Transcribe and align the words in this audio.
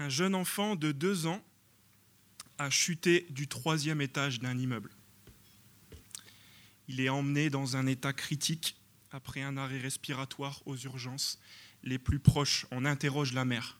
un 0.00 0.08
jeune 0.08 0.34
enfant 0.34 0.76
de 0.76 0.92
deux 0.92 1.26
ans 1.26 1.44
a 2.58 2.70
chuté 2.70 3.26
du 3.30 3.48
troisième 3.48 4.00
étage 4.00 4.40
d'un 4.40 4.58
immeuble. 4.58 4.90
Il 6.88 7.00
est 7.00 7.08
emmené 7.08 7.50
dans 7.50 7.76
un 7.76 7.86
état 7.86 8.12
critique 8.12 8.76
après 9.12 9.42
un 9.42 9.56
arrêt 9.56 9.78
respiratoire 9.78 10.62
aux 10.66 10.76
urgences 10.76 11.38
les 11.82 11.98
plus 11.98 12.18
proches. 12.18 12.66
On 12.70 12.84
interroge 12.84 13.32
la 13.32 13.44
mère. 13.44 13.78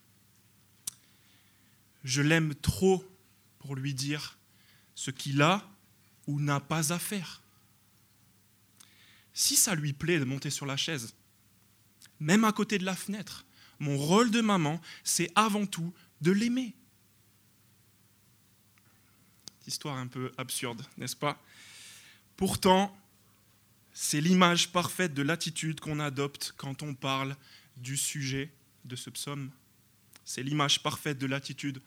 Je 2.05 2.23
l'aime 2.23 2.55
trop 2.55 3.05
pour 3.59 3.75
lui 3.75 3.95
dire 3.95 4.39
ce 4.95 5.11
qu'il 5.11 5.41
a 5.43 5.69
ou 6.27 6.39
n'a 6.39 6.61
pas 6.61 6.93
à 6.93 6.99
faire. 6.99 7.43
Si 9.33 9.57
ça 9.57 9.75
lui 9.75 9.93
plaît 9.93 10.19
de 10.19 10.25
monter 10.25 10.51
sur 10.51 10.67
la 10.67 10.77
chaise, 10.77 11.15
même 12.21 12.45
à 12.45 12.53
côté 12.53 12.79
de 12.79 12.85
la 12.85 12.95
fenêtre, 12.97 13.47
mon 13.79 13.97
rôle 13.97 14.31
de 14.31 14.43
maman, 14.43 14.81
c'est 15.03 15.33
avant 15.35 15.67
tout 15.67 15.93
de 16.21 16.33
l'aimer. 16.33 16.75
Histoire 19.67 19.97
un 19.97 20.07
peu 20.07 20.33
absurde, 20.37 20.83
n'est-ce 20.97 21.17
pas? 21.17 21.41
Pourtant, 22.37 22.97
c'est 23.93 24.21
l'image 24.21 24.73
parfaite 24.73 25.15
de 25.15 25.23
l'attitude 25.23 25.81
qu'on 25.81 26.01
adopte 26.01 26.55
quand 26.57 26.83
on 26.83 26.95
parle 26.95 27.37
du 27.77 27.97
sujet 27.97 28.51
de 28.85 28.97
ce 28.97 29.11
psaume. 29.11 29.51
C'est 30.25 30.43
l'image 30.43 30.83
parfaite 30.83 31.19
de 31.19 31.27
l'attitude 31.27 31.81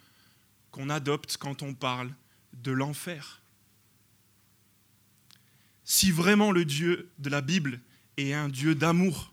qu'on 0.72 0.90
adopte 0.90 1.38
quand 1.38 1.62
on 1.62 1.74
parle 1.74 2.14
de 2.54 2.72
l'enfer. 2.72 3.42
Si 5.86 6.12
vraiment 6.12 6.52
le 6.52 6.66
Dieu 6.66 7.10
de 7.20 7.30
la 7.30 7.42
Bible 7.42 7.80
est 8.18 8.34
un 8.34 8.50
Dieu 8.50 8.76
d'amour, 8.76 9.33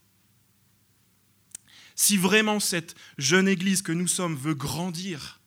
si 1.94 2.16
vraiment 2.16 2.60
cette 2.60 2.94
jeune 3.18 3.48
Église 3.48 3.82
que 3.82 3.92
nous 3.92 4.08
sommes 4.08 4.36
veut 4.36 4.54
grandir 4.54 5.40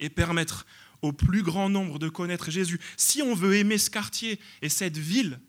et 0.00 0.10
permettre 0.10 0.66
au 1.02 1.12
plus 1.12 1.42
grand 1.42 1.68
nombre 1.68 1.98
de 1.98 2.08
connaître 2.08 2.50
Jésus, 2.50 2.80
si 2.96 3.22
on 3.22 3.34
veut 3.34 3.56
aimer 3.56 3.78
ce 3.78 3.90
quartier 3.90 4.40
et 4.62 4.68
cette 4.68 4.96
ville, 4.96 5.40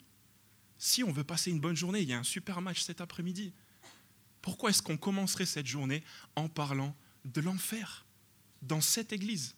si 0.77 1.03
on 1.03 1.11
veut 1.11 1.23
passer 1.23 1.51
une 1.51 1.59
bonne 1.59 1.75
journée, 1.75 2.01
il 2.01 2.09
y 2.09 2.13
a 2.13 2.19
un 2.19 2.23
super 2.23 2.61
match 2.61 2.81
cet 2.81 3.01
après-midi, 3.01 3.53
pourquoi 4.41 4.69
est-ce 4.69 4.81
qu'on 4.81 4.97
commencerait 4.97 5.45
cette 5.45 5.67
journée 5.67 6.03
en 6.35 6.47
parlant 6.47 6.95
de 7.25 7.41
l'enfer 7.41 8.05
dans 8.61 8.81
cette 8.81 9.11
Église? 9.11 9.55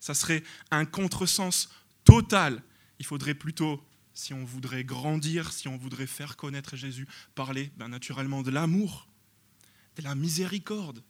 Ça 0.00 0.14
serait 0.14 0.42
un 0.70 0.84
contresens 0.84 1.68
total. 2.04 2.62
Il 2.98 3.06
faudrait 3.06 3.34
plutôt 3.34 3.82
si 4.14 4.32
on 4.32 4.44
voudrait 4.44 4.84
grandir, 4.84 5.52
si 5.52 5.68
on 5.68 5.76
voudrait 5.76 6.06
faire 6.06 6.36
connaître 6.36 6.76
Jésus, 6.76 7.06
parler 7.34 7.72
ben, 7.76 7.88
naturellement 7.88 8.42
de 8.42 8.50
l'amour, 8.50 9.08
de 9.96 10.02
la 10.02 10.14
miséricorde, 10.14 11.02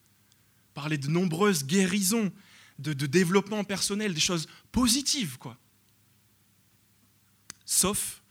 parler 0.73 0.99
de 0.99 1.09
nombreuses 1.09 1.65
guérisons, 1.65 2.33
de, 2.79 2.93
développement 3.07 3.63
personnel, 3.63 4.15
des 4.15 4.21
choses 4.21 4.49
positives, 4.73 5.39
quoi. 5.39 5.57
Sauf 7.65 8.23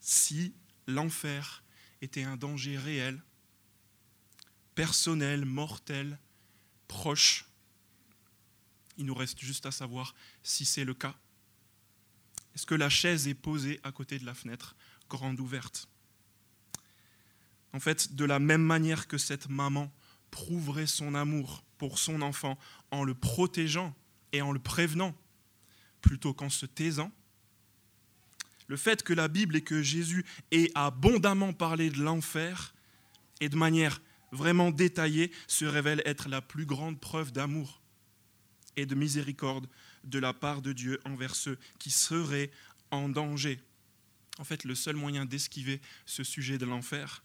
si 0.00 0.54
l'enfer 0.86 1.62
était 2.02 2.22
un 2.22 2.36
danger 2.36 2.76
réel, 2.76 3.22
personnel, 4.74 5.44
mortel, 5.44 6.18
proche. 6.86 7.46
Il 8.96 9.06
nous 9.06 9.14
reste 9.14 9.40
juste 9.40 9.66
à 9.66 9.70
savoir 9.70 10.14
si 10.42 10.64
c'est 10.64 10.84
le 10.84 10.94
cas. 10.94 11.16
Est-ce 12.58 12.66
que 12.66 12.74
la 12.74 12.90
chaise 12.90 13.28
est 13.28 13.34
posée 13.34 13.78
à 13.84 13.92
côté 13.92 14.18
de 14.18 14.26
la 14.26 14.34
fenêtre, 14.34 14.74
grande 15.08 15.38
ouverte? 15.38 15.88
En 17.72 17.78
fait, 17.78 18.16
de 18.16 18.24
la 18.24 18.40
même 18.40 18.64
manière 18.64 19.06
que 19.06 19.16
cette 19.16 19.48
maman 19.48 19.92
prouverait 20.32 20.88
son 20.88 21.14
amour 21.14 21.62
pour 21.78 22.00
son 22.00 22.20
enfant 22.20 22.58
en 22.90 23.04
le 23.04 23.14
protégeant 23.14 23.94
et 24.32 24.42
en 24.42 24.50
le 24.50 24.58
prévenant, 24.58 25.14
plutôt 26.00 26.34
qu'en 26.34 26.50
se 26.50 26.66
taisant, 26.66 27.12
le 28.66 28.76
fait 28.76 29.04
que 29.04 29.12
la 29.12 29.28
Bible 29.28 29.54
et 29.54 29.62
que 29.62 29.80
Jésus 29.80 30.26
ait 30.50 30.72
abondamment 30.74 31.52
parlé 31.52 31.90
de 31.90 32.02
l'enfer 32.02 32.74
et 33.40 33.48
de 33.48 33.56
manière 33.56 34.02
vraiment 34.32 34.72
détaillée 34.72 35.30
se 35.46 35.64
révèle 35.64 36.02
être 36.04 36.28
la 36.28 36.42
plus 36.42 36.66
grande 36.66 36.98
preuve 36.98 37.30
d'amour 37.30 37.80
et 38.74 38.84
de 38.84 38.96
miséricorde 38.96 39.68
de 40.04 40.18
la 40.18 40.32
part 40.32 40.62
de 40.62 40.72
Dieu 40.72 41.00
envers 41.04 41.34
ceux 41.34 41.58
qui 41.78 41.90
seraient 41.90 42.50
en 42.90 43.08
danger. 43.08 43.60
En 44.38 44.44
fait, 44.44 44.64
le 44.64 44.74
seul 44.74 44.96
moyen 44.96 45.26
d'esquiver 45.26 45.80
ce 46.06 46.24
sujet 46.24 46.58
de 46.58 46.66
l'enfer, 46.66 47.22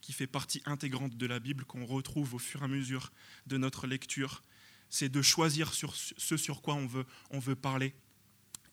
qui 0.00 0.12
fait 0.12 0.26
partie 0.26 0.62
intégrante 0.66 1.16
de 1.16 1.26
la 1.26 1.40
Bible, 1.40 1.64
qu'on 1.64 1.86
retrouve 1.86 2.34
au 2.34 2.38
fur 2.38 2.60
et 2.60 2.64
à 2.64 2.68
mesure 2.68 3.10
de 3.46 3.56
notre 3.56 3.86
lecture, 3.86 4.42
c'est 4.90 5.08
de 5.08 5.22
choisir 5.22 5.72
ce 5.72 6.36
sur 6.36 6.60
quoi 6.60 6.74
on 6.74 6.86
veut, 6.86 7.06
on 7.30 7.38
veut 7.38 7.56
parler. 7.56 7.94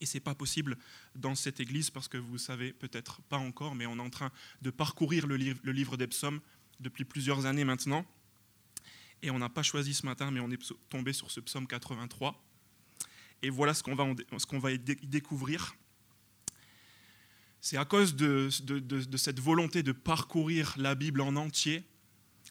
Et 0.00 0.06
ce 0.06 0.16
n'est 0.16 0.20
pas 0.20 0.34
possible 0.34 0.76
dans 1.14 1.34
cette 1.34 1.58
église 1.58 1.90
parce 1.90 2.08
que 2.08 2.18
vous 2.18 2.36
savez 2.36 2.72
peut-être 2.72 3.22
pas 3.22 3.38
encore, 3.38 3.74
mais 3.74 3.86
on 3.86 3.96
est 3.96 4.02
en 4.02 4.10
train 4.10 4.30
de 4.60 4.70
parcourir 4.70 5.26
le 5.26 5.36
livre, 5.36 5.58
le 5.62 5.72
livre 5.72 5.96
des 5.96 6.06
psaumes 6.06 6.40
depuis 6.80 7.04
plusieurs 7.04 7.46
années 7.46 7.64
maintenant. 7.64 8.04
Et 9.22 9.30
on 9.30 9.38
n'a 9.38 9.48
pas 9.48 9.62
choisi 9.62 9.94
ce 9.94 10.04
matin, 10.04 10.30
mais 10.30 10.40
on 10.40 10.50
est 10.50 10.60
tombé 10.90 11.12
sur 11.12 11.30
ce 11.30 11.40
psaume 11.40 11.66
83. 11.66 12.40
Et 13.42 13.50
voilà 13.50 13.74
ce 13.74 13.82
qu'on 13.82 13.94
va, 13.94 14.06
ce 14.38 14.46
qu'on 14.46 14.58
va 14.58 14.72
y 14.72 14.78
découvrir. 14.78 15.74
C'est 17.60 17.76
à 17.76 17.84
cause 17.84 18.16
de, 18.16 18.48
de, 18.64 19.16
cette 19.16 19.38
volonté 19.38 19.82
de 19.82 19.92
parcourir 19.92 20.74
la 20.76 20.94
Bible 20.94 21.20
en 21.20 21.36
entier 21.36 21.84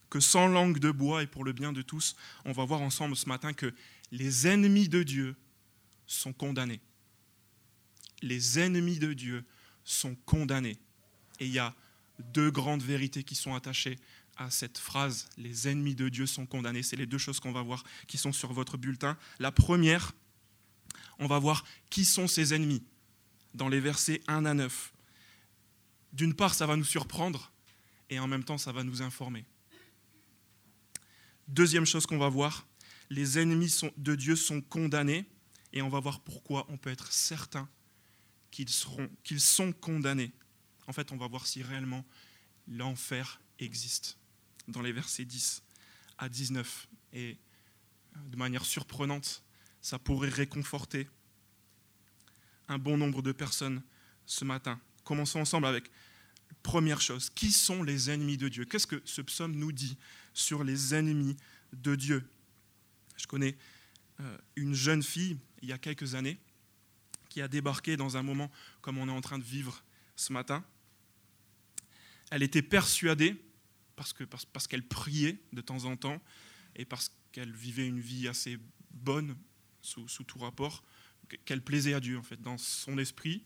que 0.10 0.20
sans 0.20 0.48
langue 0.48 0.80
de 0.80 0.92
bois 0.92 1.24
et 1.24 1.28
pour 1.28 1.44
le 1.44 1.54
bien 1.54 1.74
de 1.74 1.82
tous, 1.82 2.16
on 2.46 2.52
va 2.52 2.66
voir 2.66 2.82
ensemble 2.82 3.16
ce 3.16 3.28
matin 3.28 3.54
que 3.54 3.74
les 4.12 4.48
ennemis 4.48 4.90
de 4.90 5.04
Dieu 5.04 5.36
sont 6.06 6.34
condamnés. 6.34 6.82
Les 8.22 8.60
ennemis 8.60 9.00
de 9.00 9.14
Dieu 9.14 9.46
sont 9.84 10.16
condamnés. 10.26 10.78
Et 11.40 11.46
il 11.46 11.52
y 11.52 11.60
a 11.60 11.76
deux 12.20 12.52
grandes 12.52 12.84
vérités 12.84 13.24
qui 13.24 13.36
sont 13.36 13.56
attachées 13.56 13.98
à 14.38 14.50
cette 14.50 14.78
phrase, 14.78 15.28
les 15.38 15.68
ennemis 15.68 15.96
de 15.96 16.10
Dieu 16.10 16.26
sont 16.26 16.46
condamnés. 16.46 16.84
C'est 16.84 16.96
les 16.96 17.06
deux 17.06 17.18
choses 17.18 17.40
qu'on 17.40 17.52
va 17.52 17.62
voir 17.62 17.84
qui 18.08 18.18
sont 18.18 18.32
sur 18.32 18.54
votre 18.54 18.78
bulletin. 18.78 19.18
La 19.40 19.52
première, 19.52 20.14
on 21.22 21.28
va 21.28 21.40
voir 21.40 21.64
qui 21.90 22.04
sont 22.04 22.28
ses 22.28 22.54
ennemis 22.54 22.84
dans 23.54 23.70
les 23.70 23.80
versets 23.80 24.22
1 24.28 24.46
à 24.46 24.54
9. 24.54 24.94
D'une 26.12 26.34
part, 26.34 26.54
ça 26.54 26.66
va 26.66 26.76
nous 26.76 26.84
surprendre 26.84 27.54
et 28.10 28.20
en 28.20 28.28
même 28.28 28.44
temps, 28.44 28.58
ça 28.58 28.74
va 28.74 28.84
nous 28.84 29.02
informer. 29.02 29.46
Deuxième 31.48 31.86
chose 31.86 32.06
qu'on 32.06 32.18
va 32.18 32.28
voir, 32.28 32.68
les 33.10 33.40
ennemis 33.40 33.74
de 33.98 34.16
Dieu 34.16 34.36
sont 34.36 34.62
condamnés 34.62 35.26
et 35.74 35.82
on 35.82 35.90
va 35.90 36.00
voir 36.00 36.20
pourquoi 36.22 36.66
on 36.70 36.78
peut 36.78 36.90
être 36.90 37.12
certain 37.14 37.70
qu'ils 38.50 38.70
sont 38.70 39.74
condamnés. 39.80 40.32
En 40.88 40.94
fait, 40.94 41.12
on 41.12 41.18
va 41.18 41.28
voir 41.28 41.46
si 41.46 41.62
réellement 41.62 42.04
l'enfer 42.68 43.40
existe 43.60 44.18
dans 44.68 44.82
les 44.82 44.92
versets 44.92 45.26
10 45.26 45.62
à 46.18 46.30
19. 46.30 46.88
Et 47.14 47.38
de 48.26 48.36
manière 48.36 48.66
surprenante, 48.66 49.44
ça 49.82 50.00
pourrait 50.00 50.30
réconforter 50.30 51.08
un 52.68 52.78
bon 52.78 52.98
nombre 52.98 53.22
de 53.22 53.32
personnes 53.32 53.82
ce 54.26 54.46
matin. 54.46 54.80
Commençons 55.04 55.40
ensemble 55.40 55.66
avec 55.66 55.92
première 56.64 57.02
chose. 57.02 57.30
Qui 57.30 57.52
sont 57.52 57.84
les 57.84 58.10
ennemis 58.10 58.38
de 58.38 58.48
Dieu? 58.48 58.66
Qu'est-ce 58.66 58.88
que 58.88 59.02
ce 59.06 59.22
psaume 59.22 59.56
nous 59.56 59.72
dit 59.72 59.98
sur 60.34 60.64
les 60.64 60.94
ennemis 60.94 61.38
de 61.74 61.96
Dieu? 61.96 62.24
Je 63.18 63.28
connais 63.28 63.58
euh, 64.20 64.38
une 64.56 64.74
jeune 64.74 65.04
fille, 65.04 65.38
il 65.62 65.70
y 65.70 65.74
a 65.74 65.78
quelques 65.78 66.16
années, 66.16 66.38
qui 67.30 67.42
a 67.42 67.48
débarqué 67.48 67.98
dans 67.98 68.18
un 68.18 68.24
moment 68.24 68.52
comme 68.82 68.98
on 68.98 69.08
est 69.08 69.12
en 69.12 69.22
train 69.22 69.40
de 69.40 69.44
vivre 69.44 69.84
ce 70.16 70.34
matin. 70.34 70.64
Elle 72.30 72.44
était 72.44 72.62
persuadée, 72.62 73.44
parce 73.96 74.14
qu'elle 74.14 74.28
parce, 74.28 74.68
qu'elle 74.68 74.88
priait 74.88 75.42
de 75.54 75.62
temps 75.62 75.86
en 75.86 75.98
temps, 75.98 76.22
et 76.76 76.86
parce 76.86 77.12
qu'elle 77.32 77.52
vivait 77.52 77.88
une 77.88 78.00
vie 78.00 78.28
assez 78.28 78.58
bonne, 78.92 79.36
sous, 79.82 80.24
tout 80.24 80.40
rapport, 80.40 80.84
qu'elle 81.46 81.62
plaisait 81.62 81.94
à 81.94 82.00
Dieu, 82.00 82.18
en 82.18 82.24
fait. 82.24 82.42
Dans 82.42 82.58
son 82.58 82.98
esprit, 82.98 83.44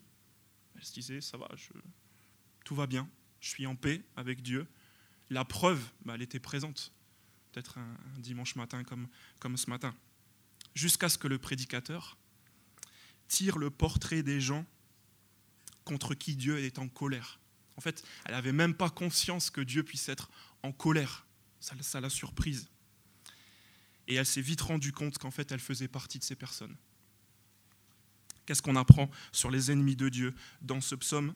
elle 0.76 0.84
se 0.84 0.94
disait, 0.94 1.22
ça 1.22 1.38
va, 1.38 1.50
tout 2.64 2.76
va 2.76 2.88
bien, 2.88 3.10
je 3.40 3.50
suis 3.50 3.66
en 3.68 3.76
paix 3.76 4.04
avec 4.16 4.42
Dieu. 4.42 4.68
La 5.30 5.46
preuve, 5.46 5.84
bah, 6.04 6.16
elle 6.16 6.22
était 6.22 6.40
présente, 6.40 6.92
peut-être 7.52 7.78
un, 7.78 7.98
dimanche 8.18 8.56
matin 8.56 8.84
comme, 8.84 9.08
comme 9.40 9.58
ce 9.58 9.70
matin, 9.70 9.96
jusqu'à 10.74 11.10
ce 11.10 11.18
que 11.18 11.28
le 11.28 11.40
prédicateur 11.40 12.18
tire 13.28 13.58
le 13.58 13.70
portrait 13.70 14.24
des 14.24 14.40
gens 14.40 14.66
contre 15.84 16.16
qui 16.16 16.36
Dieu 16.36 16.60
est 16.60 16.80
en 16.80 16.88
colère. 16.88 17.40
En 17.78 17.82
fait, 17.82 18.04
elle 18.26 18.34
n'avait 18.34 18.52
même 18.52 18.74
pas 18.74 18.90
conscience 18.90 19.50
que 19.50 19.62
Dieu 19.62 19.84
puisse 19.84 20.10
être 20.10 20.30
en 20.64 20.72
colère. 20.72 21.26
Ça 21.60 22.00
l'a 22.00 22.10
surprise. 22.10 22.70
Et 24.08 24.16
elle 24.16 24.26
s'est 24.26 24.42
vite 24.42 24.62
rendue 24.62 24.92
compte 24.92 25.18
qu'en 25.18 25.32
fait, 25.32 25.52
elle 25.52 25.60
faisait 25.60 25.88
partie 25.88 26.20
de 26.20 26.24
ces 26.24 26.36
personnes. 26.36 26.76
Qu'est-ce 28.46 28.62
qu'on 28.62 28.76
apprend 28.76 29.10
sur 29.32 29.50
les 29.50 29.72
ennemis 29.72 29.96
de 29.96 30.10
Dieu 30.10 30.36
dans 30.62 30.82
ce 30.82 30.96
psaume? 30.96 31.34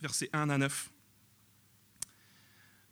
Versets 0.00 0.30
1 0.32 0.50
à 0.50 0.58
9. 0.58 0.90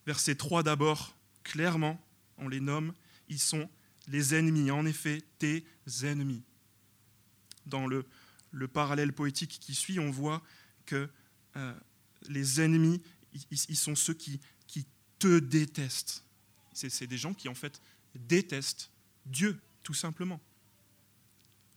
Verset 0.07 0.37
3 0.37 0.63
d'abord, 0.63 1.17
clairement, 1.43 2.01
on 2.39 2.49
les 2.49 2.61
nomme, 2.61 2.95
ils 3.29 3.41
sont 3.41 3.69
les 4.09 4.35
ennemis, 4.35 4.71
en 4.71 4.87
effet, 4.87 5.23
tes 5.39 5.65
ennemis. 6.03 6.43
Dans 7.67 7.87
le, 7.87 8.05
le 8.51 8.69
parallèle 8.69 9.13
poétique 9.13 9.59
qui 9.61 9.75
suit, 9.75 9.99
on 9.99 10.11
voit 10.11 10.43
que 10.87 11.09
euh, 11.57 11.75
les 12.29 12.61
ennemis, 12.61 13.03
ils, 13.51 13.77
sont 13.77 13.95
ceux 13.95 14.15
qui 14.15 14.41
te 15.19 15.39
détestent. 15.39 16.25
C'est 16.73 17.07
des 17.07 17.19
gens 17.19 17.35
qui, 17.35 17.49
en 17.49 17.55
fait, 17.55 17.81
détestent 18.15 18.91
Dieu, 19.27 19.59
tout 19.83 19.95
simplement. 19.95 20.41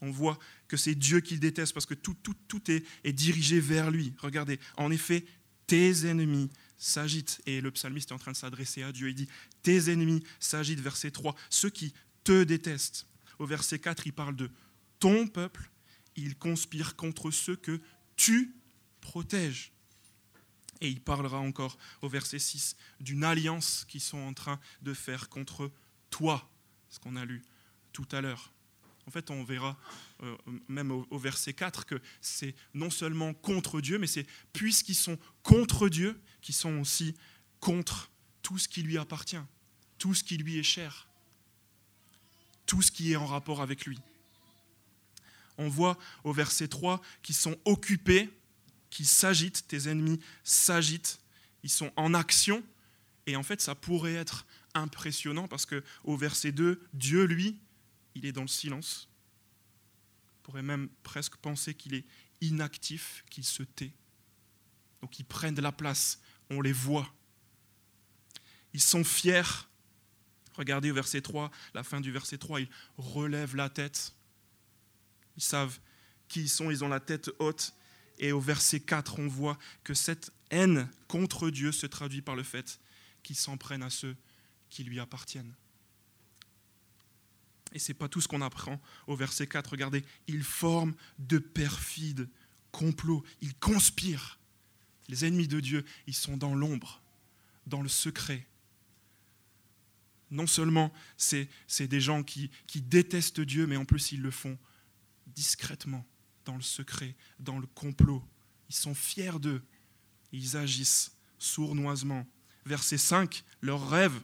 On 0.01 0.11
voit 0.11 0.37
que 0.67 0.77
c'est 0.77 0.95
Dieu 0.95 1.21
qui 1.21 1.39
déteste 1.39 1.73
parce 1.73 1.85
que 1.85 1.93
tout, 1.93 2.15
tout, 2.21 2.35
tout 2.47 2.69
est, 2.69 2.83
est 3.03 3.13
dirigé 3.13 3.59
vers 3.59 3.91
lui. 3.91 4.13
Regardez, 4.19 4.59
en 4.77 4.91
effet, 4.91 5.25
tes 5.67 6.05
ennemis 6.05 6.49
s'agitent. 6.77 7.41
Et 7.45 7.61
le 7.61 7.71
psalmiste 7.71 8.11
est 8.11 8.13
en 8.13 8.19
train 8.19 8.31
de 8.31 8.37
s'adresser 8.37 8.83
à 8.83 8.91
Dieu. 8.91 9.09
Il 9.09 9.15
dit, 9.15 9.29
tes 9.63 9.91
ennemis 9.91 10.23
s'agitent, 10.39 10.79
verset 10.79 11.11
3, 11.11 11.35
ceux 11.49 11.69
qui 11.69 11.93
te 12.23 12.43
détestent. 12.43 13.07
Au 13.39 13.45
verset 13.45 13.79
4, 13.79 14.07
il 14.07 14.13
parle 14.13 14.35
de 14.35 14.49
ton 14.99 15.27
peuple, 15.27 15.69
il 16.15 16.35
conspire 16.35 16.95
contre 16.95 17.31
ceux 17.31 17.55
que 17.55 17.81
tu 18.15 18.55
protèges. 19.01 19.71
Et 20.81 20.89
il 20.89 21.01
parlera 21.01 21.39
encore 21.39 21.77
au 22.01 22.09
verset 22.09 22.39
6 22.39 22.75
d'une 22.99 23.23
alliance 23.23 23.85
qu'ils 23.87 24.01
sont 24.01 24.17
en 24.17 24.33
train 24.33 24.59
de 24.81 24.93
faire 24.93 25.29
contre 25.29 25.71
toi, 26.09 26.49
ce 26.89 26.99
qu'on 26.99 27.15
a 27.15 27.25
lu 27.25 27.43
tout 27.93 28.07
à 28.11 28.21
l'heure. 28.21 28.51
En 29.07 29.11
fait, 29.11 29.29
on 29.29 29.43
verra 29.43 29.77
euh, 30.23 30.35
même 30.67 30.91
au, 30.91 31.17
verset 31.17 31.53
4 31.53 31.85
que 31.85 32.01
c'est 32.21 32.55
non 32.73 32.89
seulement 32.89 33.33
contre 33.33 33.79
Dieu, 33.79 33.99
mais 33.99 34.07
c'est 34.07 34.25
puisqu'ils 34.51 34.95
sont 34.95 35.19
contre 35.43 35.89
Dieu, 35.89 36.19
qu'ils 36.41 36.55
sont 36.55 36.79
aussi 36.79 37.15
contre 37.59 38.09
tout 38.41 38.57
ce 38.57 38.67
qui 38.67 38.81
lui 38.81 38.97
appartient, 38.97 39.41
tout 39.97 40.13
ce 40.13 40.23
qui 40.23 40.37
lui 40.37 40.57
est 40.57 40.63
cher, 40.63 41.07
tout 42.65 42.81
ce 42.81 42.91
qui 42.91 43.11
est 43.11 43.15
en 43.15 43.25
rapport 43.25 43.61
avec 43.61 43.85
lui. 43.85 43.99
On 45.57 45.69
voit 45.69 45.97
au 46.23 46.33
verset 46.33 46.67
3 46.67 47.01
qu'ils 47.21 47.35
sont 47.35 47.57
occupés, 47.65 48.29
qu'ils 48.95 49.07
s'agitent, 49.07 49.67
tes 49.67 49.89
ennemis 49.89 50.21
s'agitent, 50.45 51.19
ils 51.63 51.69
sont 51.69 51.91
en 51.97 52.13
action, 52.13 52.63
et 53.25 53.35
en 53.35 53.43
fait 53.43 53.59
ça 53.59 53.75
pourrait 53.75 54.13
être 54.13 54.45
impressionnant 54.73 55.49
parce 55.49 55.65
que 55.65 55.83
au 56.05 56.15
verset 56.15 56.53
2, 56.53 56.81
Dieu, 56.93 57.25
lui, 57.25 57.59
il 58.15 58.25
est 58.25 58.31
dans 58.31 58.43
le 58.43 58.47
silence. 58.47 59.09
On 60.37 60.43
pourrait 60.43 60.61
même 60.61 60.87
presque 61.03 61.35
penser 61.35 61.73
qu'il 61.73 61.93
est 61.93 62.05
inactif, 62.39 63.25
qu'il 63.29 63.43
se 63.43 63.63
tait. 63.63 63.91
Donc 65.01 65.19
ils 65.19 65.25
prennent 65.25 65.59
la 65.59 65.73
place, 65.73 66.21
on 66.49 66.61
les 66.61 66.71
voit. 66.71 67.13
Ils 68.71 68.81
sont 68.81 69.03
fiers. 69.03 69.67
Regardez 70.53 70.91
au 70.91 70.93
verset 70.93 71.19
3, 71.19 71.51
la 71.73 71.83
fin 71.83 71.99
du 71.99 72.13
verset 72.13 72.37
3, 72.37 72.61
ils 72.61 72.69
relèvent 72.97 73.57
la 73.57 73.69
tête. 73.69 74.13
Ils 75.35 75.43
savent 75.43 75.81
qui 76.29 76.43
ils 76.43 76.49
sont, 76.49 76.71
ils 76.71 76.85
ont 76.85 76.87
la 76.87 77.01
tête 77.01 77.29
haute. 77.39 77.73
Et 78.17 78.31
au 78.31 78.39
verset 78.39 78.79
4, 78.79 79.19
on 79.19 79.27
voit 79.27 79.57
que 79.83 79.93
cette 79.93 80.31
haine 80.49 80.89
contre 81.07 81.49
Dieu 81.49 81.71
se 81.71 81.85
traduit 81.85 82.21
par 82.21 82.35
le 82.35 82.43
fait 82.43 82.79
qu'ils 83.23 83.35
s'en 83.35 83.57
prennent 83.57 83.83
à 83.83 83.89
ceux 83.89 84.15
qui 84.69 84.83
lui 84.83 84.99
appartiennent. 84.99 85.53
Et 87.73 87.79
ce 87.79 87.91
n'est 87.91 87.97
pas 87.97 88.07
tout 88.07 88.21
ce 88.21 88.27
qu'on 88.27 88.41
apprend 88.41 88.81
au 89.05 89.15
verset 89.15 89.47
4. 89.47 89.71
Regardez, 89.71 90.05
ils 90.27 90.43
forment 90.43 90.95
de 91.19 91.39
perfides 91.39 92.29
complots, 92.71 93.23
ils 93.41 93.55
conspirent. 93.55 94.39
Les 95.07 95.25
ennemis 95.25 95.47
de 95.47 95.59
Dieu, 95.59 95.85
ils 96.07 96.15
sont 96.15 96.37
dans 96.37 96.55
l'ombre, 96.55 97.01
dans 97.67 97.81
le 97.81 97.89
secret. 97.89 98.47
Non 100.31 100.47
seulement 100.47 100.91
c'est 101.17 101.47
des 101.81 102.01
gens 102.01 102.23
qui, 102.23 102.49
qui 102.65 102.81
détestent 102.81 103.41
Dieu, 103.41 103.67
mais 103.67 103.77
en 103.77 103.85
plus 103.85 104.11
ils 104.11 104.21
le 104.21 104.31
font 104.31 104.57
discrètement, 105.27 106.05
dans 106.45 106.55
le 106.55 106.61
secret, 106.61 107.15
dans 107.39 107.59
le 107.59 107.67
complot. 107.67 108.23
Ils 108.69 108.75
sont 108.75 108.95
fiers 108.95 109.39
d'eux. 109.39 109.61
Ils 110.31 110.57
agissent 110.57 111.15
sournoisement. 111.37 112.25
Verset 112.65 112.97
5, 112.97 113.43
leur 113.61 113.89
rêve. 113.89 114.19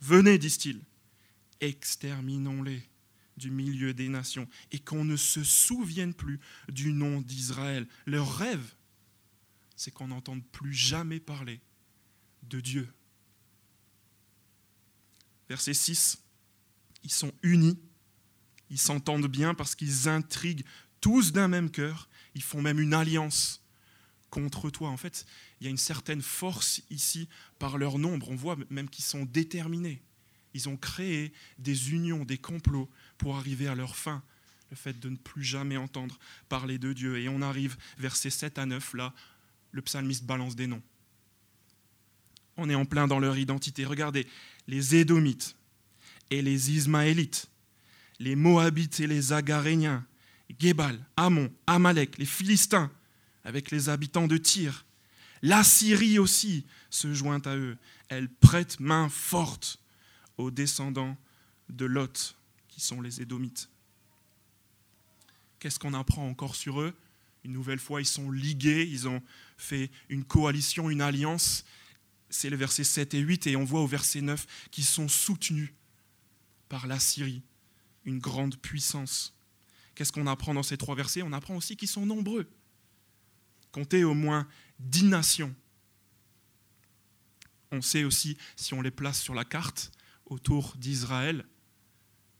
Venez, 0.00 0.38
disent-ils, 0.38 0.80
exterminons-les 1.60 2.82
du 3.36 3.50
milieu 3.50 3.92
des 3.94 4.08
nations 4.08 4.48
et 4.70 4.78
qu'on 4.78 5.04
ne 5.04 5.16
se 5.16 5.42
souvienne 5.42 6.14
plus 6.14 6.40
du 6.68 6.92
nom 6.92 7.20
d'Israël. 7.20 7.86
Leur 8.06 8.36
rêve, 8.36 8.74
c'est 9.76 9.90
qu'on 9.90 10.08
n'entende 10.08 10.44
plus 10.52 10.72
jamais 10.72 11.20
parler 11.20 11.60
de 12.44 12.60
Dieu. 12.60 12.92
Verset 15.48 15.74
6, 15.74 16.22
ils 17.02 17.12
sont 17.12 17.32
unis, 17.42 17.78
ils 18.70 18.78
s'entendent 18.78 19.26
bien 19.26 19.54
parce 19.54 19.74
qu'ils 19.74 20.08
intriguent 20.08 20.64
tous 21.04 21.32
d'un 21.32 21.48
même 21.48 21.70
cœur, 21.70 22.08
ils 22.34 22.42
font 22.42 22.62
même 22.62 22.80
une 22.80 22.94
alliance 22.94 23.60
contre 24.30 24.70
toi. 24.70 24.88
En 24.88 24.96
fait, 24.96 25.26
il 25.60 25.64
y 25.64 25.66
a 25.66 25.70
une 25.70 25.76
certaine 25.76 26.22
force 26.22 26.80
ici 26.88 27.28
par 27.58 27.76
leur 27.76 27.98
nombre, 27.98 28.30
on 28.30 28.34
voit 28.34 28.56
même 28.70 28.88
qu'ils 28.88 29.04
sont 29.04 29.26
déterminés. 29.26 30.00
Ils 30.54 30.66
ont 30.66 30.78
créé 30.78 31.34
des 31.58 31.92
unions, 31.92 32.24
des 32.24 32.38
complots 32.38 32.88
pour 33.18 33.36
arriver 33.36 33.68
à 33.68 33.74
leur 33.74 33.96
fin, 33.96 34.22
le 34.70 34.76
fait 34.76 34.98
de 34.98 35.10
ne 35.10 35.16
plus 35.16 35.44
jamais 35.44 35.76
entendre 35.76 36.18
parler 36.48 36.78
de 36.78 36.94
Dieu. 36.94 37.18
Et 37.18 37.28
on 37.28 37.42
arrive 37.42 37.76
versets 37.98 38.30
7 38.30 38.56
à 38.56 38.64
9, 38.64 38.94
là, 38.94 39.12
le 39.72 39.82
psalmiste 39.82 40.24
balance 40.24 40.56
des 40.56 40.68
noms. 40.68 40.82
On 42.56 42.70
est 42.70 42.74
en 42.74 42.86
plein 42.86 43.06
dans 43.06 43.18
leur 43.18 43.36
identité. 43.36 43.84
Regardez, 43.84 44.26
les 44.68 44.96
Édomites 44.96 45.54
et 46.30 46.40
les 46.40 46.70
Ismaélites, 46.70 47.50
les 48.20 48.36
Moabites 48.36 49.00
et 49.00 49.06
les 49.06 49.34
Agaréniens, 49.34 50.06
Gébal, 50.58 51.04
Amon, 51.16 51.52
Amalek, 51.66 52.18
les 52.18 52.26
Philistins, 52.26 52.90
avec 53.44 53.70
les 53.70 53.88
habitants 53.88 54.26
de 54.26 54.36
Tyr. 54.36 54.84
La 55.42 55.62
Syrie 55.64 56.18
aussi 56.18 56.66
se 56.90 57.12
joint 57.12 57.42
à 57.44 57.56
eux. 57.56 57.76
Elle 58.08 58.28
prête 58.28 58.80
main 58.80 59.08
forte 59.08 59.78
aux 60.38 60.50
descendants 60.50 61.16
de 61.68 61.84
Lot, 61.84 62.36
qui 62.68 62.80
sont 62.80 63.00
les 63.00 63.20
Édomites. 63.20 63.68
Qu'est-ce 65.58 65.78
qu'on 65.78 65.94
apprend 65.94 66.28
encore 66.28 66.56
sur 66.56 66.80
eux? 66.80 66.94
Une 67.44 67.52
nouvelle 67.52 67.78
fois, 67.78 68.00
ils 68.00 68.06
sont 68.06 68.30
ligués, 68.30 68.88
ils 68.90 69.06
ont 69.06 69.22
fait 69.56 69.90
une 70.08 70.24
coalition, 70.24 70.90
une 70.90 71.02
alliance. 71.02 71.64
C'est 72.30 72.50
le 72.50 72.56
verset 72.56 72.84
7 72.84 73.14
et 73.14 73.20
8, 73.20 73.46
et 73.46 73.56
on 73.56 73.64
voit 73.64 73.80
au 73.80 73.86
verset 73.86 74.22
9 74.22 74.46
qu'ils 74.70 74.84
sont 74.84 75.08
soutenus 75.08 75.72
par 76.68 76.86
la 76.86 76.98
Syrie, 76.98 77.42
une 78.04 78.18
grande 78.18 78.56
puissance. 78.56 79.34
Qu'est-ce 79.94 80.12
qu'on 80.12 80.26
apprend 80.26 80.54
dans 80.54 80.62
ces 80.62 80.76
trois 80.76 80.94
versets? 80.94 81.22
On 81.22 81.32
apprend 81.32 81.56
aussi 81.56 81.76
qu'ils 81.76 81.88
sont 81.88 82.06
nombreux. 82.06 82.48
Comptez 83.72 84.04
au 84.04 84.14
moins 84.14 84.48
dix 84.78 85.04
nations. 85.04 85.54
On 87.70 87.82
sait 87.82 88.04
aussi, 88.04 88.36
si 88.56 88.74
on 88.74 88.82
les 88.82 88.90
place 88.90 89.20
sur 89.20 89.34
la 89.34 89.44
carte, 89.44 89.90
autour 90.26 90.76
d'Israël 90.76 91.44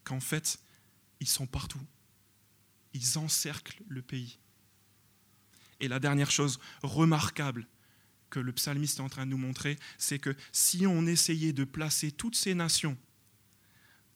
qu'en 0.05 0.21
fait, 0.21 0.59
ils 1.21 1.29
sont 1.29 1.47
partout. 1.47 1.81
Ils 2.93 3.19
encerclent 3.19 3.83
le 3.89 4.03
pays. 4.03 4.39
Et 5.81 5.89
la 5.89 5.99
dernière 5.99 6.31
chose 6.31 6.61
remarquable 6.83 7.67
que 8.31 8.41
le 8.41 8.53
psalmiste 8.53 8.99
est 8.99 9.03
en 9.03 9.09
train 9.09 9.27
de 9.27 9.31
nous 9.31 9.39
montrer, 9.39 9.79
c'est 9.99 10.19
que 10.19 10.37
si 10.53 10.87
on 10.87 11.07
essayait 11.07 11.53
de 11.53 11.65
placer 11.65 12.11
toutes 12.11 12.37
ces 12.37 12.55
nations 12.55 12.97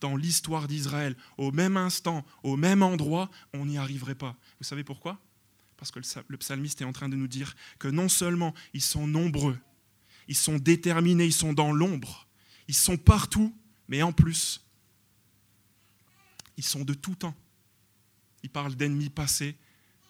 dans 0.00 0.16
l'histoire 0.16 0.68
d'Israël 0.68 1.16
au 1.36 1.52
même 1.52 1.76
instant, 1.76 2.24
au 2.42 2.56
même 2.56 2.82
endroit, 2.82 3.30
on 3.52 3.66
n'y 3.66 3.78
arriverait 3.78 4.14
pas. 4.14 4.36
Vous 4.58 4.64
savez 4.64 4.84
pourquoi? 4.84 5.18
Parce 5.76 5.90
que 5.90 6.00
le 6.26 6.36
psalmiste 6.36 6.80
est 6.80 6.84
en 6.84 6.92
train 6.92 7.08
de 7.08 7.16
nous 7.16 7.28
dire 7.28 7.54
que 7.78 7.88
non 7.88 8.08
seulement 8.08 8.54
ils 8.74 8.82
sont 8.82 9.06
nombreux, 9.06 9.58
ils 10.26 10.36
sont 10.36 10.58
déterminés, 10.58 11.26
ils 11.26 11.32
sont 11.32 11.52
dans 11.52 11.72
l'ombre, 11.72 12.26
ils 12.66 12.74
sont 12.74 12.96
partout, 12.96 13.54
mais 13.88 14.02
en 14.02 14.12
plus, 14.12 14.60
ils 16.56 16.64
sont 16.64 16.84
de 16.84 16.94
tout 16.94 17.14
temps. 17.14 17.36
Il 18.42 18.50
parle 18.50 18.74
d'ennemis 18.74 19.10
passés, 19.10 19.56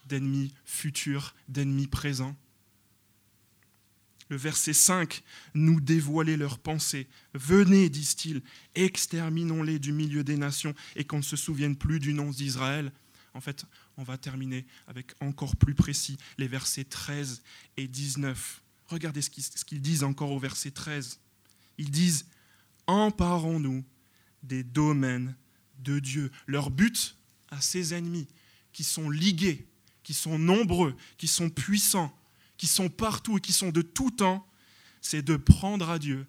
d'ennemis 0.06 0.52
futurs, 0.64 1.34
d'ennemis 1.48 1.86
présents. 1.86 2.34
Le 4.28 4.36
verset 4.36 4.72
5 4.72 5.22
nous 5.54 5.80
dévoilait 5.80 6.36
leurs 6.36 6.58
pensées. 6.58 7.08
Venez, 7.34 7.88
disent-ils, 7.88 8.42
exterminons-les 8.74 9.78
du 9.78 9.92
milieu 9.92 10.22
des 10.22 10.36
nations 10.36 10.74
et 10.96 11.04
qu'on 11.04 11.18
ne 11.18 11.22
se 11.22 11.36
souvienne 11.36 11.76
plus 11.76 11.98
du 11.98 12.12
nom 12.12 12.30
d'Israël. 12.30 12.92
En 13.34 13.40
fait, 13.40 13.64
on 13.96 14.02
va 14.02 14.18
terminer 14.18 14.66
avec 14.86 15.12
encore 15.20 15.56
plus 15.56 15.74
précis 15.74 16.18
les 16.36 16.48
versets 16.48 16.84
13 16.84 17.42
et 17.76 17.88
19. 17.88 18.62
Regardez 18.86 19.22
ce 19.22 19.30
qu'ils 19.30 19.80
disent 19.80 20.04
encore 20.04 20.32
au 20.32 20.38
verset 20.38 20.70
13. 20.70 21.20
Ils 21.78 21.90
disent 21.90 22.26
emparons-nous 22.86 23.84
des 24.42 24.64
domaines 24.64 25.34
de 25.78 25.98
Dieu. 25.98 26.30
Leur 26.46 26.70
but 26.70 27.16
à 27.50 27.60
ces 27.60 27.94
ennemis 27.94 28.28
qui 28.72 28.84
sont 28.84 29.10
ligués, 29.10 29.66
qui 30.02 30.14
sont 30.14 30.38
nombreux, 30.38 30.96
qui 31.16 31.28
sont 31.28 31.50
puissants, 31.50 32.14
qui 32.58 32.66
sont 32.66 32.90
partout 32.90 33.38
et 33.38 33.40
qui 33.40 33.52
sont 33.52 33.70
de 33.70 33.82
tout 33.82 34.10
temps, 34.10 34.46
c'est 35.00 35.22
de 35.22 35.36
prendre 35.36 35.88
à 35.88 35.98
Dieu 35.98 36.26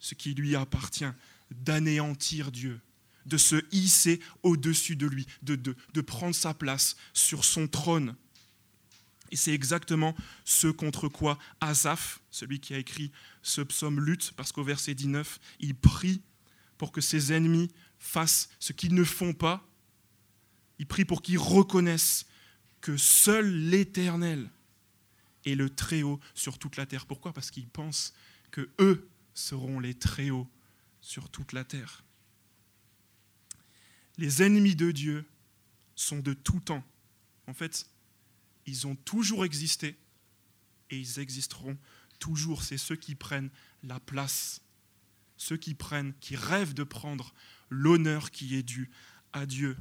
ce 0.00 0.14
qui 0.14 0.34
lui 0.34 0.56
appartient, 0.56 1.04
d'anéantir 1.50 2.50
Dieu, 2.50 2.80
de 3.26 3.36
se 3.36 3.56
hisser 3.70 4.20
au-dessus 4.42 4.96
de 4.96 5.06
lui, 5.06 5.26
de, 5.42 6.00
prendre 6.00 6.34
sa 6.34 6.54
place 6.54 6.96
sur 7.12 7.44
son 7.44 7.68
trône. 7.68 8.16
Et 9.30 9.36
c'est 9.36 9.52
exactement 9.52 10.16
ce 10.44 10.68
contre 10.68 11.08
quoi 11.08 11.38
Asaph, 11.60 12.20
celui 12.30 12.60
qui 12.60 12.72
a 12.72 12.78
écrit 12.78 13.12
ce 13.42 13.60
psaume, 13.60 14.00
lutte, 14.00 14.32
parce 14.36 14.52
qu'au 14.52 14.64
verset 14.64 14.94
19, 14.94 15.38
il 15.60 15.74
prie 15.74 16.22
pour 16.78 16.92
que 16.92 17.02
ses 17.02 17.32
ennemis 17.32 17.70
fassent 17.98 18.48
ce 18.58 18.72
qu'ils 18.72 18.94
ne 18.94 19.04
font 19.04 19.34
pas. 19.34 19.68
Il 20.78 20.86
prie 20.86 21.04
pour 21.04 21.20
qu'ils 21.20 21.38
reconnaissent 21.38 22.24
que 22.80 22.96
seul 22.96 23.52
l'Éternel 23.68 24.48
est 25.50 25.54
le 25.54 25.70
Très-Haut 25.70 26.20
sur 26.34 26.58
toute 26.58 26.76
la 26.76 26.86
terre. 26.86 27.06
Pourquoi? 27.06 27.32
Parce 27.32 27.50
qu'ils 27.50 27.68
pensent 27.68 28.14
que 28.50 28.68
eux 28.80 29.08
seront 29.34 29.80
les 29.80 29.94
Très-Hauts 29.94 30.48
sur 31.00 31.28
toute 31.28 31.52
la 31.52 31.64
terre. 31.64 32.04
Les 34.16 34.42
ennemis 34.42 34.74
de 34.74 34.90
Dieu 34.90 35.24
sont 35.94 36.18
de 36.18 36.32
tout 36.32 36.60
temps. 36.60 36.84
En 37.46 37.54
fait, 37.54 37.88
ils 38.66 38.86
ont 38.86 38.96
toujours 38.96 39.44
existé 39.44 39.96
et 40.90 40.98
ils 40.98 41.18
existeront 41.18 41.78
toujours. 42.18 42.62
C'est 42.62 42.78
ceux 42.78 42.96
qui 42.96 43.14
prennent 43.14 43.50
la 43.82 44.00
place, 44.00 44.60
ceux 45.36 45.56
qui 45.56 45.74
prennent, 45.74 46.14
qui 46.20 46.36
rêvent 46.36 46.74
de 46.74 46.82
prendre 46.82 47.32
l'honneur 47.70 48.30
qui 48.30 48.56
est 48.56 48.62
dû 48.62 48.90
à 49.32 49.46
Dieu. 49.46 49.76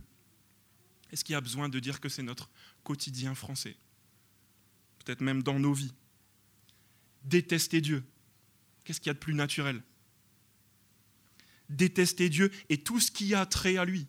Est-ce 1.12 1.24
qu'il 1.24 1.34
y 1.34 1.36
a 1.36 1.42
besoin 1.42 1.70
de 1.70 1.80
dire 1.80 2.00
que 2.00 2.10
c'est 2.10 2.24
notre 2.24 2.50
quotidien 2.84 3.34
français? 3.34 3.76
Peut-être 5.08 5.22
même 5.22 5.42
dans 5.42 5.58
nos 5.58 5.72
vies. 5.72 5.94
Détester 7.24 7.80
Dieu. 7.80 8.04
Qu'est-ce 8.84 9.00
qu'il 9.00 9.08
y 9.08 9.12
a 9.12 9.14
de 9.14 9.20
plus 9.20 9.34
naturel? 9.34 9.82
Détester 11.70 12.28
Dieu 12.28 12.52
et 12.68 12.84
tout 12.84 13.00
ce 13.00 13.10
qui 13.10 13.34
a 13.34 13.46
trait 13.46 13.78
à 13.78 13.86
lui. 13.86 14.06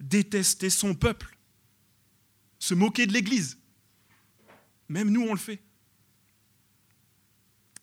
Détester 0.00 0.68
son 0.68 0.96
peuple. 0.96 1.38
Se 2.58 2.74
moquer 2.74 3.06
de 3.06 3.12
l'Église. 3.12 3.56
Même 4.88 5.10
nous, 5.10 5.22
on 5.22 5.32
le 5.32 5.38
fait. 5.38 5.62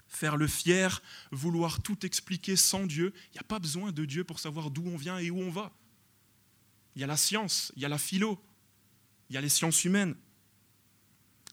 Faire 0.10 0.36
le 0.36 0.48
fier, 0.48 1.01
vouloir 1.32 1.82
tout 1.82 2.06
expliquer 2.06 2.58
sans 2.58 2.88
Dieu. 2.88 3.13
Il 3.27 3.36
n'y 3.36 3.39
a 3.39 3.44
pas 3.44 3.60
besoin 3.60 3.94
de 3.94 4.03
Dieu 4.03 4.25
pour 4.25 4.41
savoir 4.41 4.70
d'où 4.70 4.86
on 4.86 4.98
vient 4.98 5.18
et 5.18 5.32
où 5.32 5.39
on 5.39 5.50
va. 5.50 5.74
Il 6.98 7.00
y 7.00 7.06
a 7.06 7.08
la 7.08 7.15
science, 7.15 7.72
il 7.77 7.82
y 7.84 7.86
a 7.86 7.89
la 7.89 7.98
philo, 7.98 8.44
il 9.30 9.36
y 9.36 9.38
a 9.38 9.41
les 9.41 9.48
sciences 9.48 9.86
humaines. 9.86 10.18